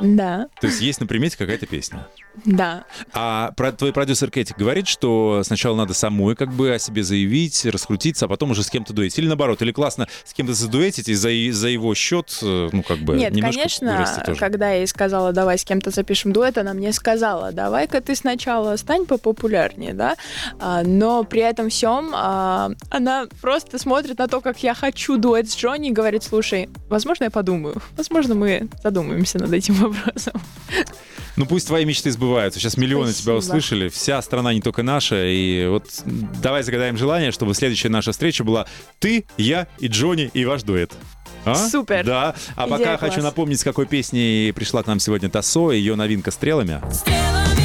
Да, 0.00 0.48
То 0.60 0.66
есть 0.66 0.80
есть 0.80 1.00
на 1.00 1.06
примете 1.06 1.36
какая-то 1.36 1.66
песня. 1.66 2.06
Да. 2.44 2.84
А 3.12 3.52
про, 3.56 3.72
твой 3.72 3.92
продюсер 3.92 4.30
Кэти 4.30 4.54
говорит, 4.56 4.86
что 4.86 5.42
сначала 5.44 5.76
надо 5.76 5.94
самой 5.94 6.36
как 6.36 6.52
бы 6.52 6.72
о 6.72 6.78
себе 6.78 7.02
заявить, 7.02 7.64
раскрутиться, 7.66 8.26
а 8.26 8.28
потом 8.28 8.52
уже 8.52 8.62
с 8.62 8.70
кем-то 8.70 8.92
дуэтить. 8.92 9.18
Или 9.18 9.26
наоборот, 9.26 9.60
или 9.62 9.72
классно 9.72 10.08
с 10.24 10.32
кем-то 10.32 10.54
задуэтить 10.54 11.08
и 11.08 11.14
за, 11.14 11.30
за 11.52 11.68
его 11.68 11.94
счет, 11.94 12.38
э, 12.42 12.68
ну 12.72 12.82
как 12.82 12.98
бы, 12.98 13.16
Нет, 13.16 13.34
конечно, 13.40 14.06
когда 14.38 14.70
я 14.70 14.78
ей 14.78 14.86
сказала, 14.86 15.32
давай 15.32 15.58
с 15.58 15.64
кем-то 15.64 15.90
запишем 15.90 16.32
дуэт, 16.32 16.58
она 16.58 16.72
мне 16.72 16.92
сказала, 16.92 17.52
давай-ка 17.52 18.00
ты 18.00 18.14
сначала 18.14 18.76
стань 18.76 19.06
попопулярнее, 19.06 19.94
да, 19.94 20.16
А, 20.58 20.82
но 20.82 21.24
при 21.24 21.42
этом 21.42 21.68
всем 21.68 22.12
а, 22.14 22.70
она 22.90 23.26
просто 23.40 23.78
смотрит 23.78 24.18
на 24.18 24.28
то, 24.28 24.40
как 24.40 24.62
я 24.62 24.74
хочу 24.74 25.18
дуэт 25.18 25.50
с 25.50 25.56
Джонни 25.56 25.90
и 25.90 25.92
говорит, 25.92 26.22
слушай, 26.22 26.68
возможно, 26.88 27.24
я 27.24 27.30
подумаю, 27.30 27.82
возможно, 27.96 28.34
мы 28.34 28.68
задумаемся 28.82 29.38
над 29.38 29.52
этим 29.52 29.74
вопросом. 29.92 30.40
Ну 31.40 31.46
пусть 31.46 31.68
твои 31.68 31.86
мечты 31.86 32.10
сбываются. 32.10 32.60
Сейчас 32.60 32.76
миллионы 32.76 33.14
тебя 33.14 33.32
Спасибо. 33.32 33.38
услышали. 33.38 33.88
Вся 33.88 34.20
страна 34.20 34.52
не 34.52 34.60
только 34.60 34.82
наша. 34.82 35.24
И 35.26 35.66
вот 35.68 35.86
давай 36.42 36.62
загадаем 36.62 36.98
желание, 36.98 37.32
чтобы 37.32 37.54
следующая 37.54 37.88
наша 37.88 38.12
встреча 38.12 38.44
была 38.44 38.66
ты, 38.98 39.24
я 39.38 39.66
и 39.78 39.86
Джонни 39.86 40.30
и 40.34 40.44
ваш 40.44 40.64
дуэт. 40.64 40.92
А? 41.46 41.54
Супер. 41.54 42.04
Да. 42.04 42.34
А 42.56 42.66
Идея 42.66 42.78
пока 42.78 42.98
класс. 42.98 43.14
хочу 43.14 43.22
напомнить, 43.22 43.58
с 43.58 43.64
какой 43.64 43.86
песней 43.86 44.52
пришла 44.52 44.82
к 44.82 44.86
нам 44.86 45.00
сегодня 45.00 45.30
Тассо, 45.30 45.72
ее 45.72 45.96
новинка 45.96 46.30
«Стрелами». 46.30 46.82
Стрелами 46.92 47.59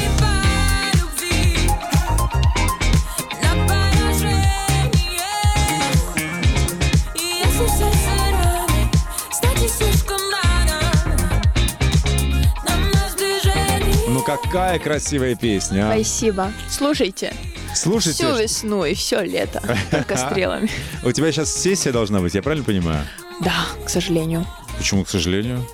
какая 14.46 14.78
красивая 14.78 15.34
песня. 15.34 15.88
а? 15.90 15.94
Спасибо. 15.94 16.52
Слушайте, 16.68 17.34
Слушайте, 17.74 18.24
всю 18.24 18.36
весну 18.42 18.84
и 18.84 18.94
все 18.94 19.20
лето, 19.22 19.62
только 19.90 20.16
стрелами. 20.30 20.70
у 21.04 21.12
тебя 21.12 21.30
сейчас 21.32 21.52
сессия 21.52 21.92
должна 21.92 22.20
быть, 22.20 22.34
я 22.34 22.42
правильно 22.42 22.64
понимаю? 22.64 23.04
Да, 23.40 23.52
к 23.84 23.88
сожалению. 23.88 24.46
Почему, 24.78 25.04
к 25.04 25.08
сожалению? 25.10 25.66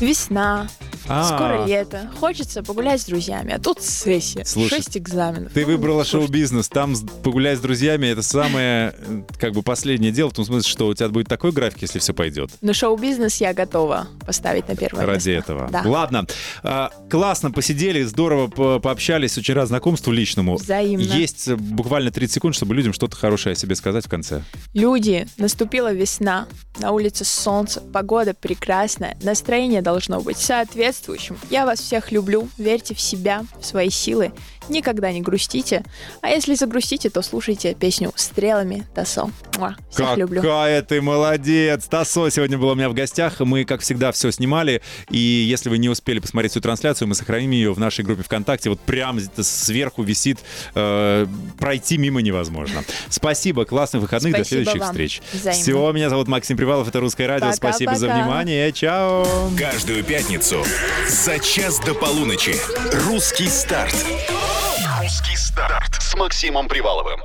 Весна, 0.00 0.68
А. 1.08 1.24
Скоро 1.24 1.66
лето. 1.66 2.10
Хочется 2.18 2.62
погулять 2.62 3.00
с 3.00 3.04
друзьями, 3.04 3.52
а 3.54 3.58
тут 3.58 3.80
сессия. 3.82 4.44
Слушай, 4.44 4.76
Шесть 4.76 4.96
экзаменов. 4.96 5.52
Ты 5.52 5.62
Ну, 5.62 5.66
выбрала 5.68 6.04
шоу-бизнес, 6.04 6.68
там 6.68 6.94
погулять 7.22 7.58
с 7.58 7.60
друзьями 7.60 8.06
это 8.08 8.22
самое, 8.22 8.94
э, 8.98 9.22
как 9.38 9.52
бы 9.52 9.62
последнее 9.62 10.12
дело, 10.12 10.30
в 10.30 10.34
том 10.34 10.44
смысле, 10.44 10.68
что 10.70 10.88
у 10.88 10.94
тебя 10.94 11.08
будет 11.08 11.28
такой 11.28 11.52
график, 11.52 11.82
если 11.82 11.98
все 11.98 12.12
пойдет. 12.14 12.50
Но 12.60 12.72
шоу-бизнес 12.72 13.36
я 13.40 13.54
готова 13.54 14.08
поставить 14.26 14.68
на 14.68 14.76
первое 14.76 15.06
Ради 15.06 15.30
место. 15.30 15.52
этого. 15.52 15.68
Да. 15.70 15.82
Ладно. 15.84 16.26
А, 16.62 16.90
классно 17.10 17.50
посидели, 17.50 18.02
здорово 18.02 18.48
по- 18.48 18.78
пообщались, 18.80 19.36
очень 19.38 19.54
рад 19.54 19.68
знакомству 19.68 20.12
личному. 20.12 20.56
Взаимно. 20.56 21.02
Есть 21.02 21.48
э, 21.48 21.56
буквально 21.56 22.10
30 22.10 22.34
секунд, 22.34 22.54
чтобы 22.54 22.74
людям 22.74 22.92
что-то 22.92 23.16
хорошее 23.16 23.52
о 23.52 23.56
себе 23.56 23.74
сказать 23.76 24.06
в 24.06 24.08
конце. 24.08 24.42
Люди, 24.74 25.26
наступила 25.38 25.92
весна, 25.92 26.46
на 26.78 26.90
улице 26.92 27.24
солнце, 27.24 27.80
погода 27.80 28.34
прекрасная, 28.34 29.16
настроение 29.22 29.82
должно 29.82 30.20
быть 30.20 30.36
соответствующим. 30.96 31.38
Я 31.50 31.66
вас 31.66 31.80
всех 31.80 32.12
люблю, 32.12 32.48
верьте 32.58 32.94
в 32.94 33.00
себя, 33.00 33.44
в 33.60 33.64
свои 33.64 33.90
силы, 33.90 34.32
никогда 34.68 35.12
не 35.12 35.20
грустите. 35.20 35.84
А 36.22 36.28
если 36.28 36.54
загрустите, 36.54 37.10
то 37.10 37.22
слушайте 37.22 37.74
песню 37.74 38.12
«Стрелами» 38.16 38.86
Тасо. 38.94 39.30
Муа. 39.58 39.76
Всех 39.90 40.16
люблю. 40.16 40.42
Какая 40.42 40.82
ты 40.82 41.00
молодец! 41.00 41.86
Тасо 41.86 42.30
сегодня 42.30 42.58
была 42.58 42.72
у 42.72 42.74
меня 42.74 42.88
в 42.88 42.94
гостях. 42.94 43.40
Мы, 43.40 43.64
как 43.64 43.80
всегда, 43.80 44.12
все 44.12 44.30
снимали. 44.30 44.82
И 45.10 45.18
если 45.18 45.68
вы 45.68 45.78
не 45.78 45.88
успели 45.88 46.18
посмотреть 46.18 46.52
всю 46.52 46.60
трансляцию, 46.60 47.08
мы 47.08 47.14
сохраним 47.14 47.50
ее 47.50 47.72
в 47.72 47.78
нашей 47.78 48.04
группе 48.04 48.22
ВКонтакте. 48.22 48.70
Вот 48.70 48.80
прям 48.80 49.20
сверху 49.40 50.02
висит. 50.02 50.38
э, 50.74 51.26
пройти 51.58 51.98
мимо 51.98 52.20
невозможно. 52.22 52.84
Спасибо, 53.08 53.64
классных 53.64 54.02
выходных. 54.02 54.32
До 54.32 54.38
Спасибо 54.38 54.62
следующих 54.62 54.80
вам. 54.80 54.90
встреч. 54.90 55.22
Взаимно. 55.32 55.62
Все, 55.62 55.92
меня 55.92 56.10
зовут 56.10 56.28
Максим 56.28 56.56
Привалов. 56.56 56.88
Это 56.88 57.00
«Русское 57.00 57.26
радио». 57.26 57.46
Пока-пока. 57.46 57.72
Спасибо 57.72 57.94
за 57.96 58.08
внимание. 58.08 58.72
Чао! 58.72 59.26
Каждую 59.58 60.04
пятницу 60.04 60.64
за 61.08 61.38
час 61.38 61.80
до 61.80 61.94
полуночи. 61.94 62.56
Русский 63.06 63.48
старт. 63.48 63.94
Русский 65.06 65.36
старт 65.36 66.02
с 66.02 66.16
Максимом 66.16 66.66
Приваловым. 66.66 67.14